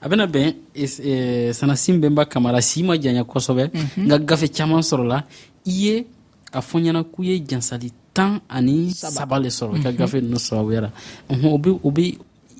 a 0.00 0.08
bena 0.08 0.26
bɛn 0.26 0.54
eh, 0.74 1.52
sanasin 1.52 1.98
bɛnba 2.00 2.24
kamara 2.26 2.60
si 2.60 2.82
ma 2.82 2.96
janya 3.00 3.24
kosɔbɛ 3.24 3.70
mhm. 3.74 4.04
nka 4.06 4.18
gafe 4.28 4.46
caaman 4.54 4.80
sɔrɔla 4.82 5.24
i 5.66 5.70
ye 5.82 6.06
a 6.52 6.60
fɔɲana 6.60 7.04
k'u 7.04 7.22
ye 7.24 7.40
jansali 7.46 7.90
tan 8.12 8.40
ani 8.48 8.90
saba 8.94 9.38
le 9.38 9.48
sɔrɔ 9.48 9.76
i 9.78 9.82
ka 9.82 9.90
mhm. 9.90 9.96
gafe 9.98 10.16
nunu 10.22 10.38
sababuyara 10.38 10.90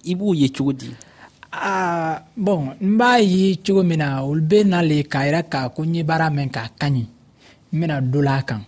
i 0.09 0.14
b'o 0.14 0.35
ye 0.35 0.48
cogo 0.50 0.72
di 0.72 0.90
Uh, 1.55 2.18
bon 2.37 2.74
n 2.83 2.98
b'a 2.98 3.18
ye 3.20 3.57
cogo 3.64 3.83
min 3.83 3.96
na 4.00 4.20
olu 4.22 4.42
bɛ 4.42 4.64
na 4.66 4.83
le 4.83 5.02
k'a 5.05 5.24
yira 5.26 5.42
k'a 5.42 5.70
ko 5.70 5.85
n 5.85 5.94
ye 5.94 6.02
baara 6.02 6.29
min 6.29 6.48
k'a 6.50 6.68
ka 6.79 6.87
ɲi 6.88 7.05
n 7.72 7.81
bɛna 7.81 8.00
dolo 8.02 8.29
a 8.31 8.42
kan 8.42 8.61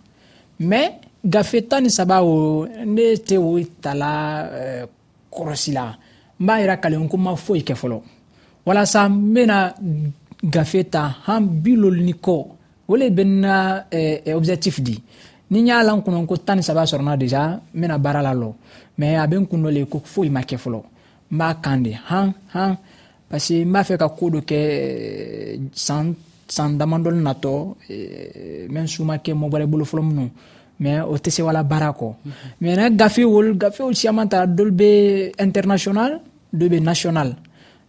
mɛ 0.61 0.81
gafe 1.23 1.69
tan 1.69 1.83
ni 1.83 1.91
saba 1.91 2.23
o 2.23 2.67
ne 2.67 3.15
tɛ 3.17 3.37
o 3.37 3.59
tala 3.83 4.47
uh, 4.47 4.87
kɔrɔsi 5.31 5.71
la 5.75 5.99
n 6.41 6.47
b'a 6.47 6.61
yira 6.63 6.81
kalen 6.81 7.09
ko 7.11 7.17
n 7.19 7.23
ma 7.23 7.35
foyi 7.37 7.61
kɛ 7.61 7.75
fɔlɔ. 7.77 7.99
walasa 8.69 9.09
n 9.09 9.33
bena 9.33 9.59
gafe 10.55 10.83
ta 10.93 11.05
han 11.27 11.41
bi 11.65 11.73
lolini 11.83 12.13
kɔ 12.27 12.39
o 12.91 12.97
le 13.01 13.07
bɛ 13.17 13.23
na 13.43 13.55
eh, 13.99 14.19
eh, 14.29 14.35
objectif 14.37 14.81
di 14.81 14.95
ni 15.51 15.59
n 15.63 15.67
y'a 15.69 15.83
la 15.83 15.93
n 15.97 16.03
kunna 16.05 16.21
ko 16.29 16.37
tan 16.47 16.57
ni 16.59 16.63
saba 16.63 16.85
sɔrɔna 16.85 17.17
deja 17.17 17.43
n 17.57 17.59
bena 17.81 17.97
baara 17.99 18.21
la 18.21 18.33
lɔ 18.43 18.51
mɛ 18.99 19.09
a 19.23 19.27
be 19.27 19.37
n 19.41 19.47
kun 19.47 19.63
dɔ 19.65 19.71
le 19.73 19.87
ko 19.89 19.99
foyi 20.05 20.29
ma 20.29 20.41
kɛ 20.41 20.57
fɔlɔ 20.63 20.81
n 21.33 21.37
b'a 21.39 21.55
kan 21.65 21.79
de 21.83 21.93
han 22.11 22.35
han 22.55 22.77
parce 23.31 23.49
que 23.49 23.63
n 23.65 23.73
b'a 23.73 23.83
fɛ 23.89 23.97
ka 23.97 24.09
koo 24.09 24.29
dɔ 24.31 24.41
kɛ 24.45 24.59
eh, 24.61 25.59
san 25.73 26.15
san 26.47 26.77
damadɔni 26.79 27.21
natɔ 27.25 27.75
eh, 27.89 28.69
mɛ 28.69 28.81
n 28.85 28.87
suma 28.87 29.17
kɛ 29.17 29.33
mɔgɔlɛ 29.33 29.65
bolo 29.67 29.85
fɔlɔ 29.87 30.03
minnu 30.05 30.29
mɛ 30.81 31.09
o 31.09 31.17
tɛ 31.17 31.31
se 31.31 31.41
wala 31.43 31.63
baara 31.65 31.93
kɔ 31.97 32.13
mɛ 32.61 32.69
mhm. 32.69 32.77
na 32.77 32.89
gafe 32.91 33.25
wol 33.25 33.57
gafew 33.57 33.91
siyaman 33.95 34.29
tara 34.29 34.47
dolu 34.47 34.73
be 34.73 35.33
international 35.41 36.21
do 36.53 36.69
be 36.69 36.81
national 36.81 37.33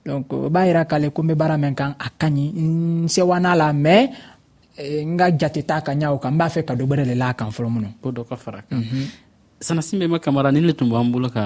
donc 0.06 0.32
o 0.34 0.46
euh, 0.48 0.50
b'a 0.50 0.66
yira 0.68 0.86
k'ale 0.88 1.10
ko 1.12 1.20
n 1.24 1.30
bɛ 1.34 1.36
baara 1.36 1.56
min 1.60 1.76
kan 1.76 1.96
a 2.00 2.08
ka 2.18 2.28
ɲi 2.30 2.46
n 2.56 3.06
sewana 3.12 3.56
la 3.56 3.74
mais 3.74 4.08
eh, 4.80 5.02
n 5.04 5.18
ka 5.20 5.30
jate 5.38 5.66
t'a 5.68 5.82
ka 5.84 5.92
ɲa 5.94 6.14
o 6.16 6.20
kan 6.20 6.34
n 6.36 6.40
b'a 6.40 6.48
fɛ 6.50 6.64
ka 6.64 6.74
dɔ 6.76 6.84
bɛrɛ 6.88 7.04
de 7.06 7.16
l'a 7.16 7.34
kan 7.36 7.52
fɔlɔ 7.52 7.70
minnu 7.72 7.90
ko 8.02 8.08
dɔ 8.12 8.24
ka 8.28 8.36
fara 8.40 8.60
kan 8.70 8.80
mhm. 8.80 9.02
sanasin 9.60 10.00
bɛma 10.00 10.20
kamara 10.24 10.52
ni 10.52 10.62
le 10.64 10.72
tun 10.74 10.88
b'an 10.90 11.08
bolo 11.12 11.28
ka 11.30 11.44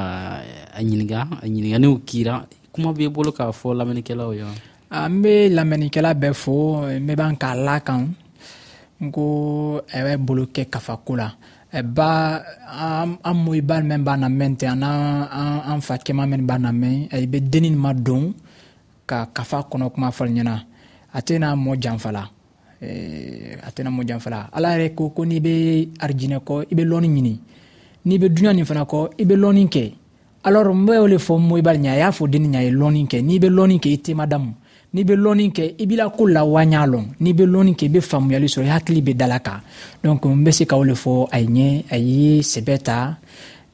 a 0.78 0.82
ɲininga 0.82 1.42
a 1.42 1.46
ɲininganiw 1.46 1.96
kira 2.06 2.46
kuma 2.72 2.94
b'i 2.94 3.10
bolo 3.10 3.32
k'a 3.34 3.50
fɔ 3.52 3.74
lamɛnnikɛlaw 3.74 4.30
ye 4.38 4.46
n 4.94 5.16
be 5.22 5.50
lamɛnnikɛla 5.50 6.14
bɛɛ 6.14 6.32
fo 6.38 6.86
n 6.88 7.06
be 7.08 7.14
ban 7.18 7.34
k'a 7.36 7.56
la 7.58 7.80
kan 7.82 8.06
n 9.02 9.08
ko 9.12 9.24
a 9.82 9.98
bɛ 9.98 10.14
bolo 10.22 10.46
kɛ 10.54 10.70
kafako 10.70 11.18
la 11.18 11.30
ba 11.82 12.38
an 13.18 13.34
moyi 13.36 13.62
ba 13.66 13.82
mɛn 13.82 14.06
b'a 14.06 14.14
namɛn 14.14 14.54
tɛ 14.62 14.66
ana 14.70 15.26
an 15.66 15.82
fakɛma 15.82 16.30
mɛn 16.30 16.46
b'a 16.46 16.58
namɛn 16.62 17.10
i 17.12 17.26
be 17.26 17.42
denni 17.42 17.74
ma 17.74 17.94
don 17.98 18.30
ka 19.06 19.28
kafa 19.34 19.64
kɔnɔ 19.70 19.90
kuma 19.94 20.10
fɔli 20.16 20.34
ɲɛna 20.34 20.54
a 21.14 21.20
tɛna 21.22 21.48
mɔ 21.56 21.76
janfa 21.80 22.12
la 22.12 22.24
a 22.84 23.70
tɛna 23.76 23.90
mɔ 23.90 24.04
janfa 24.08 24.30
la 24.30 24.40
ala 24.52 24.74
yɛrɛ 24.78 24.94
ko 24.96 25.10
ko 25.10 25.24
n'i 25.26 25.40
bɛ 25.40 25.54
arijinɛ 26.04 26.40
kɔ 26.44 26.64
i 26.72 26.76
bɛ 26.76 26.84
lɔnni 26.84 27.08
ɲini 27.12 27.36
n'i 28.08 28.18
bɛ 28.20 28.28
dunuya 28.34 28.54
nin 28.56 28.66
fana 28.66 28.84
kɔ 28.84 29.12
i 29.18 29.24
bɛ 29.26 29.36
lɔnni 29.36 29.68
kɛ 29.70 29.94
alors 30.44 30.76
n 30.76 30.84
bɛ 30.86 30.98
o 31.00 31.08
de 31.08 31.18
fɔ 31.18 31.40
moyiba 31.40 31.74
ɲa 31.76 31.92
a 31.92 31.98
y'a 32.00 32.12
fɔ 32.12 32.28
denni 32.30 32.50
ɲa 32.52 32.64
ye 32.64 32.72
lɔnni 32.72 33.08
kɛ 33.08 33.22
n'i 33.24 33.40
bɛ 33.40 33.48
lɔnni 33.50 33.80
kɛ 33.80 33.90
i 33.90 33.98
tema 34.02 34.26
damu 34.28 34.52
n'i 34.94 35.04
bɛ 35.04 35.16
lɔnni 35.16 35.52
kɛ 35.52 35.66
i 35.80 35.86
b'i 35.86 35.96
la 35.98 36.10
ko 36.10 36.24
lawaɲa 36.28 36.82
lɔn 36.88 37.06
n'i 37.20 37.34
bɛ 37.34 37.46
lɔnni 37.48 37.74
kɛ 37.76 37.86
i 37.86 37.90
bɛ 37.90 38.02
faamuyali 38.04 38.48
sɔrɔ 38.52 38.66
i 38.66 38.70
hakili 38.76 39.02
bɛ 39.04 39.16
dala 39.18 39.40
kan 39.40 39.62
donc 40.04 40.26
n 40.26 40.44
bɛ 40.44 40.52
se 40.52 40.66
ka 40.66 40.76
o 40.76 40.84
le 40.84 40.94
fɔ 40.94 41.28
a 41.32 41.40
ye 41.40 41.48
ɲɛ 41.48 41.84
a 41.92 41.98
ye 41.98 42.42
sɛbɛ 42.42 42.84
ta 42.84 43.18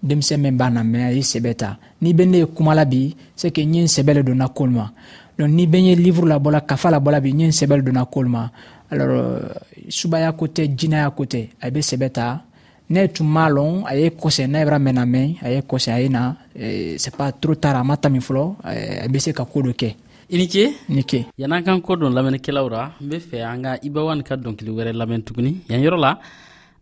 denmisɛn 0.05 0.39
min 0.39 0.55
b'a 0.55 0.69
na 0.71 0.81
mɛn 0.83 1.07
a 1.07 1.11
ye 1.11 1.19
sɛbɛ 1.21 1.55
ta 1.57 1.75
n'i 2.01 2.13
bɛ 2.15 2.27
ne 2.29 2.37
ye 2.37 2.45
kuma 2.45 2.75
la 2.75 2.85
bi 2.85 3.15
c'est 3.35 3.49
que 3.51 3.61
n 3.61 3.73
ye 3.73 3.81
n 3.83 3.87
sɛbɛ 3.87 4.13
le 4.15 4.23
donna 4.23 4.47
ko 4.49 4.67
ma 4.67 4.91
donc 5.39 5.49
ni 5.51 5.65
bɛ 5.67 5.77
n 5.79 5.85
ye 5.87 5.95
livre 5.95 6.27
labɔla 6.27 6.61
kafa 6.67 6.91
labɔla 6.91 7.21
bi 7.21 7.31
n 7.33 7.39
ye 7.39 7.47
n 7.47 7.51
sɛbɛli 7.51 7.81
donna 7.81 8.05
koolu 8.05 8.29
ma 8.29 8.51
alors 8.91 9.09
euh, 9.09 9.87
subaya 9.87 10.33
ko 10.33 10.47
tɛ 10.47 10.67
jinaya 10.75 11.09
ko 11.11 11.23
tɛ 11.23 11.47
a 11.61 11.69
bɛ 11.71 11.79
sɛbɛ 11.79 12.09
ta 12.11 12.43
ne 12.89 13.07
tun 13.07 13.23
m'a 13.27 13.49
lɔn 13.49 13.83
a 13.87 13.95
ye 13.95 14.09
kɔsɛ 14.09 14.47
n'a 14.47 14.59
yɛrɛ 14.63 14.77
mɛnna 14.79 15.05
mɛn 15.05 15.35
a 15.41 15.49
ye 15.49 15.59
kɔsɛ 15.61 15.89
a 15.95 16.01
ye 16.01 16.09
na 16.09 16.35
c'est 16.53 17.15
pas 17.15 17.31
trop 17.31 17.55
tard 17.55 17.77
a 17.77 17.83
ma 17.83 17.95
tami 17.95 18.19
fɔlɔ 18.19 18.53
a 18.65 19.07
bɛ 19.07 19.19
se 19.19 19.29
e, 19.29 19.33
ka 19.33 19.45
koo 19.45 19.61
dɔ 19.61 19.71
kɛ 19.73 19.95
i 20.31 20.37
ni 20.37 20.47
ce 20.49 20.75
ni 20.89 21.03
ce 21.09 21.23
yan'an 21.37 21.63
kan 21.63 21.79
kɔ 21.81 21.97
don 21.99 22.09
lamɛnnikɛlaw 22.11 22.67
ra 22.69 22.91
n 23.01 23.07
be 23.07 23.17
fɛ 23.19 23.39
an 23.45 23.61
ka 23.63 23.77
ibawani 23.81 24.23
ka 24.25 24.35
dɔnkili 24.35 24.71
wɛrɛ 24.75 24.91
lamɛn 24.93 25.23
tuguni 25.23 25.61
yan 25.69 25.79
yɔrɔ 25.79 25.97
la 25.99 26.19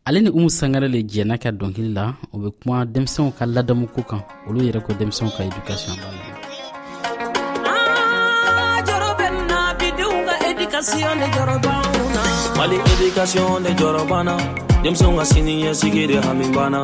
ale 0.03 0.17
ni 0.19 0.29
umu 0.31 0.49
sangare 0.49 0.89
le 0.89 1.03
jɛnna 1.05 1.37
ka 1.37 1.49
dɔnkili 1.51 1.93
la 1.93 2.15
o 2.33 2.39
be 2.39 2.49
kuma 2.63 2.85
denmisɛnw 2.87 3.33
ka 3.37 3.45
ladamu 3.45 3.85
ko 3.93 4.01
kan 4.01 4.23
olu 4.49 4.61
yɛrɛ 4.63 4.81
ko 4.83 4.93
denmisɛnw 4.97 5.29
ka 5.37 5.43
edukasiɔn 5.45 6.36
mali 12.55 12.75
éducation 12.93 13.63
de 13.65 13.71
jorobana 13.79 14.35
denmisɛnw 14.83 15.17
ka 15.19 15.25
sini 15.25 15.53
ɲɛsigi 15.63 16.05
de 16.07 16.15
hami 16.25 16.45
banna 16.55 16.81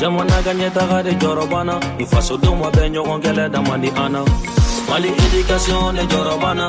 jamana 0.00 0.34
ka 0.44 0.52
ɲɛtaga 0.58 1.02
de 1.06 1.10
jɔrɔbana 1.20 1.74
i 2.00 2.04
fasodenw 2.10 2.54
ma 2.58 2.68
bɛɛ 2.74 2.88
ɲɔgɔn 2.94 3.20
kɛlɛ 3.24 3.44
damandi 3.52 3.88
an 3.96 4.12
mali 4.88 5.08
éducation 5.10 5.94
de 5.94 6.02
jɔrɔbana 6.10 6.66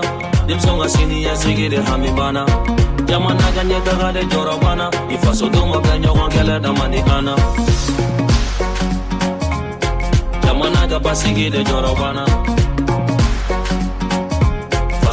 denmisɛnw 0.47 0.81
ka 0.81 0.87
sini 0.87 1.69
de 1.69 1.77
hami 1.81 2.07
jamana 3.09 3.45
ka 3.55 3.61
ɲɛtaga 3.65 4.13
de 4.13 4.19
jɔrɔbana 4.29 4.85
i 5.11 5.17
fasodenw 5.17 5.81
bɛɛ 5.81 6.03
ɲɔgɔn 6.03 6.61
damandi 6.61 6.97
an 7.09 7.35
jamana 10.43 10.87
ka 10.89 10.99
basigi 10.99 11.49
de 11.49 11.63
jɔrɔbana 11.63 12.50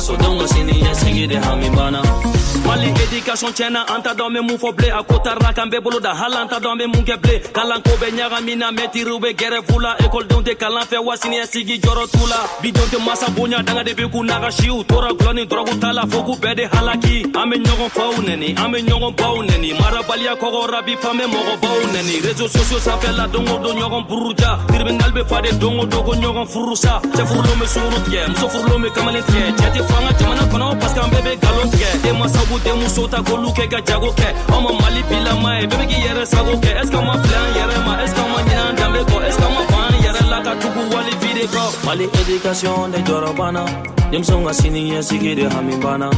So 0.08 0.16
don't 0.16 0.38
listen, 0.38 0.66
just 0.70 1.02
take 1.04 1.16
it 1.16 1.30
and 1.32 1.44
help 1.44 1.58
me, 1.58 1.68
but 1.68 1.90
now 1.90 2.27
mali 2.68 2.88
éducation 3.04 3.52
tiɲɛna 3.56 3.80
an 3.92 4.00
t'a 4.04 4.12
dɔn 4.18 4.30
bɛ 4.34 4.40
mun 4.46 4.58
fɔ 4.62 4.68
bilen 4.76 4.92
a 4.98 5.02
ko 5.08 5.16
tarira 5.24 5.50
kan 5.56 5.68
bɛɛ 5.72 5.80
bolo 5.84 5.98
da 6.00 6.12
hali 6.20 6.36
an 6.42 6.48
t'a 6.52 6.58
dɔn 6.60 6.76
bɛ 6.80 6.84
mun 6.92 7.04
kɛ 7.08 7.16
bilen 7.22 7.40
kalanko 7.56 7.92
bɛ 8.00 8.08
ɲagami 8.16 8.52
na 8.60 8.68
mɛtiriw 8.76 9.18
bɛ 9.24 9.30
gɛrɛfu 9.40 9.76
la 9.80 9.96
ekɔlidenw 10.04 10.42
tɛ 10.46 10.52
kalan 10.60 10.84
fɛ 10.90 10.98
wa 11.06 11.14
siniyɛsigi 11.16 11.80
jɔrɔ 11.80 12.04
t'u 12.12 12.24
la 12.28 12.38
bidenw 12.62 12.86
tɛ 12.92 12.98
masa 13.06 13.30
bonya 13.34 13.62
danga 13.62 13.82
de 13.84 13.92
bɛ 13.94 14.04
k'u 14.12 14.22
naga 14.24 14.50
tora 14.86 15.08
gulɔ 15.16 15.32
ni 15.34 15.42
dɔrɔgu 15.46 15.74
t'a 15.80 15.92
la 15.92 16.02
fo 16.10 16.18
k'u 16.26 16.34
bɛɛ 16.42 16.54
de 16.56 16.64
halaki 16.74 17.16
an 17.38 17.46
bɛ 17.50 17.56
ɲɔgɔn 17.64 17.90
faw 17.96 18.12
nɛni 18.26 18.48
an 18.60 18.68
bɛ 18.72 18.78
ɲɔgɔn 18.86 19.12
baw 19.16 19.36
nɛni 19.48 19.68
marabaliya 19.80 20.34
kɔgɔ 20.38 20.60
rabi 20.72 20.94
fan 21.00 21.16
bɛ 21.16 21.24
mɔgɔbaw 21.24 21.78
nɛni 21.94 22.14
réseau 22.20 22.48
sociaux 22.48 22.82
sanfɛla 22.84 23.28
don 23.32 23.48
o 23.48 23.56
don 23.64 23.76
ɲɔgɔn 23.80 24.04
buruja 24.08 24.58
tribunal 24.68 25.10
bɛ 25.16 25.22
faden 25.26 25.58
don 25.58 25.88
don 25.88 26.02
ko 26.04 26.12
ɲɔgɔn 26.12 26.46
furusa 26.52 27.00
cɛfurulon 27.16 27.56
bɛ 27.60 27.66
suguru 27.72 27.98
tigɛ 28.04 28.28
muso 28.28 28.48
furulen 28.52 28.80
bɛ 28.84 28.88
kamalen 28.92 29.22
tigɛ 29.24 29.46
cɛ 29.56 29.66
tɛ 29.72 29.80
fɔ 29.88 29.94
an 30.00 30.04
ka 30.06 30.12
jamana 30.18 30.44
kɔnɔ 30.52 30.78
parce 30.80 30.96
an 30.98 31.10
bɛɛ 31.12 31.22
bɛ 31.24 31.32
nkalon 31.38 31.70
tigɛ 31.70 31.90
e 32.08 32.12
masaw 32.20 32.44
sago 32.62 32.76
muso 32.82 33.02
ta 33.12 33.18
k'olu 33.26 33.48
kɛ 33.56 33.64
ka 33.72 33.78
jago 33.88 34.10
kɛ 34.18 34.28
anw 34.54 34.68
mali 34.80 35.00
bilama 35.08 35.50
ye 35.60 35.66
bɛɛ 35.72 35.84
k'i 35.90 35.98
yɛrɛ 36.06 36.24
sago 36.32 36.52
kɛ 36.62 36.70
est 36.82 36.92
ma 36.92 37.14
filɛ 37.22 37.38
an 37.42 37.86
ma 37.86 37.94
est 38.04 38.16
ma 38.30 38.38
ɲinɛ 38.46 38.62
an 38.68 38.76
danbe 38.76 39.00
kɔ 39.08 39.16
ma 39.54 39.62
ban 39.72 39.94
an 40.18 40.30
la 40.30 40.38
ka 40.46 40.52
tugu 40.60 40.82
wali 40.94 41.12
bi 41.20 41.30
de 41.36 41.44
mali 41.86 42.06
éducation 42.20 42.90
de 42.92 42.98
jɔrɔ 43.08 43.32
banna 43.38 43.64
denmisɛnw 44.10 44.44
ka 44.46 44.52
sini 44.52 44.80
ɲɛsigi 44.90 45.34
de 45.38 45.44
hamibana, 45.54 45.80
banna 45.84 46.10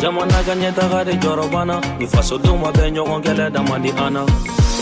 jamana 0.00 0.38
ka 0.46 0.84
ga 0.92 1.04
de 1.04 1.12
jɔrɔ 1.22 1.46
banna 1.52 1.76
faso 2.08 2.38
fasodenw 2.38 2.56
ma 2.62 2.70
bɛɛ 2.72 2.88
ɲɔgɔn 2.96 3.22
kɛlɛ 3.24 3.52
dama 3.52 3.78
di 3.78 3.90
an 4.04 4.10
na 4.14 4.22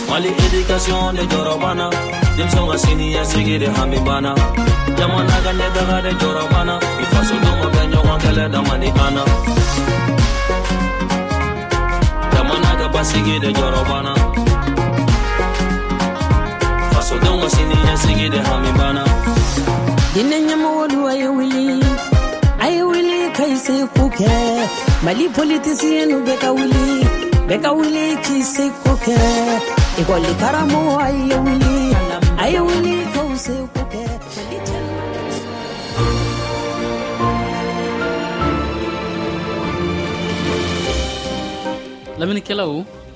mali 0.09 0.29
éducation 0.45 1.15
de 1.17 1.23
jɔrɔ 1.33 1.55
banna 1.63 1.89
denmisɛnw 2.37 2.65
ka 2.71 2.77
sini 2.83 3.15
ɲɛsigi 3.15 3.59
de 3.61 3.67
hamibana, 3.77 4.31
banna 4.37 4.93
jamana 4.97 5.35
ka 5.45 5.51
ga 5.91 5.97
de 6.05 6.11
jɔrɔ 6.21 6.43
banna 6.53 6.75
faso 6.81 7.11
fasodenw 7.11 7.55
ma 7.61 7.67
bɛɛ 7.73 7.85
ɲɔgɔn 7.91 8.19
kɛlɛ 8.23 8.45
dama 8.51 8.75
di 8.79 8.89
an 9.05 9.62
sigide 13.11 13.49
jɔrɔ 13.59 13.81
banna 13.89 14.13
fasodenw 16.93 17.37
ka 17.41 17.47
sini 17.55 17.75
ɲɛsigi 17.85 18.27
de 18.33 18.39
hami 18.47 18.71
banna 18.79 19.03
dinɛ 20.13 20.37
ɲɛmɔgɔlu 20.47 20.97
a 21.11 21.13
ye 21.21 21.27
wuli 21.37 21.67
a 22.63 22.65
ye 22.75 22.81
wuli 22.89 23.19
ka 23.37 23.43
i 23.43 23.55
se 23.65 23.75
ko 23.95 24.03
kɛ 24.17 24.31
mali 25.05 25.25
politisiyɛnu 25.37 26.15
bɛɛ 26.27 26.35
ka 26.43 26.49
wuli 26.55 26.85
bɛɛ 27.49 27.57
ka 27.63 27.69
wuli 27.77 28.03
k'i 28.25 28.41
se 28.53 28.65
ko 28.83 28.91
kɛ 29.05 29.17
ekɔli 30.01 30.31
karamɔgɔ 30.41 30.95
a 31.07 31.09
ye 31.11 31.35
wuli 31.45 31.71
a 32.41 32.45
ye 32.53 32.59
wuli 32.67 32.95
lamɛnnikɛlaw 42.23 42.71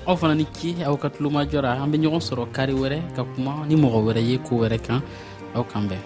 aw 0.08 0.16
fana 0.20 0.34
ni 0.36 0.44
ci 0.56 0.70
aw 0.88 0.94
ka 1.02 1.08
tulomajɔ 1.12 1.64
an 1.64 1.90
be 1.90 1.96
ɲɔgɔn 2.02 2.22
sɔrɔ 2.28 2.44
kari 2.54 2.74
wɛrɛ 2.80 2.98
ka 3.16 3.22
kuma 3.32 3.52
ni 3.68 3.74
mɔgɔ 3.82 3.98
wɛrɛ 4.06 4.20
ye 4.28 4.34
koo 4.46 4.56
wɛrɛ 4.60 4.76
kan 4.86 5.00
aw 5.56 5.64
kan 5.72 5.84
bɛn 5.88 6.02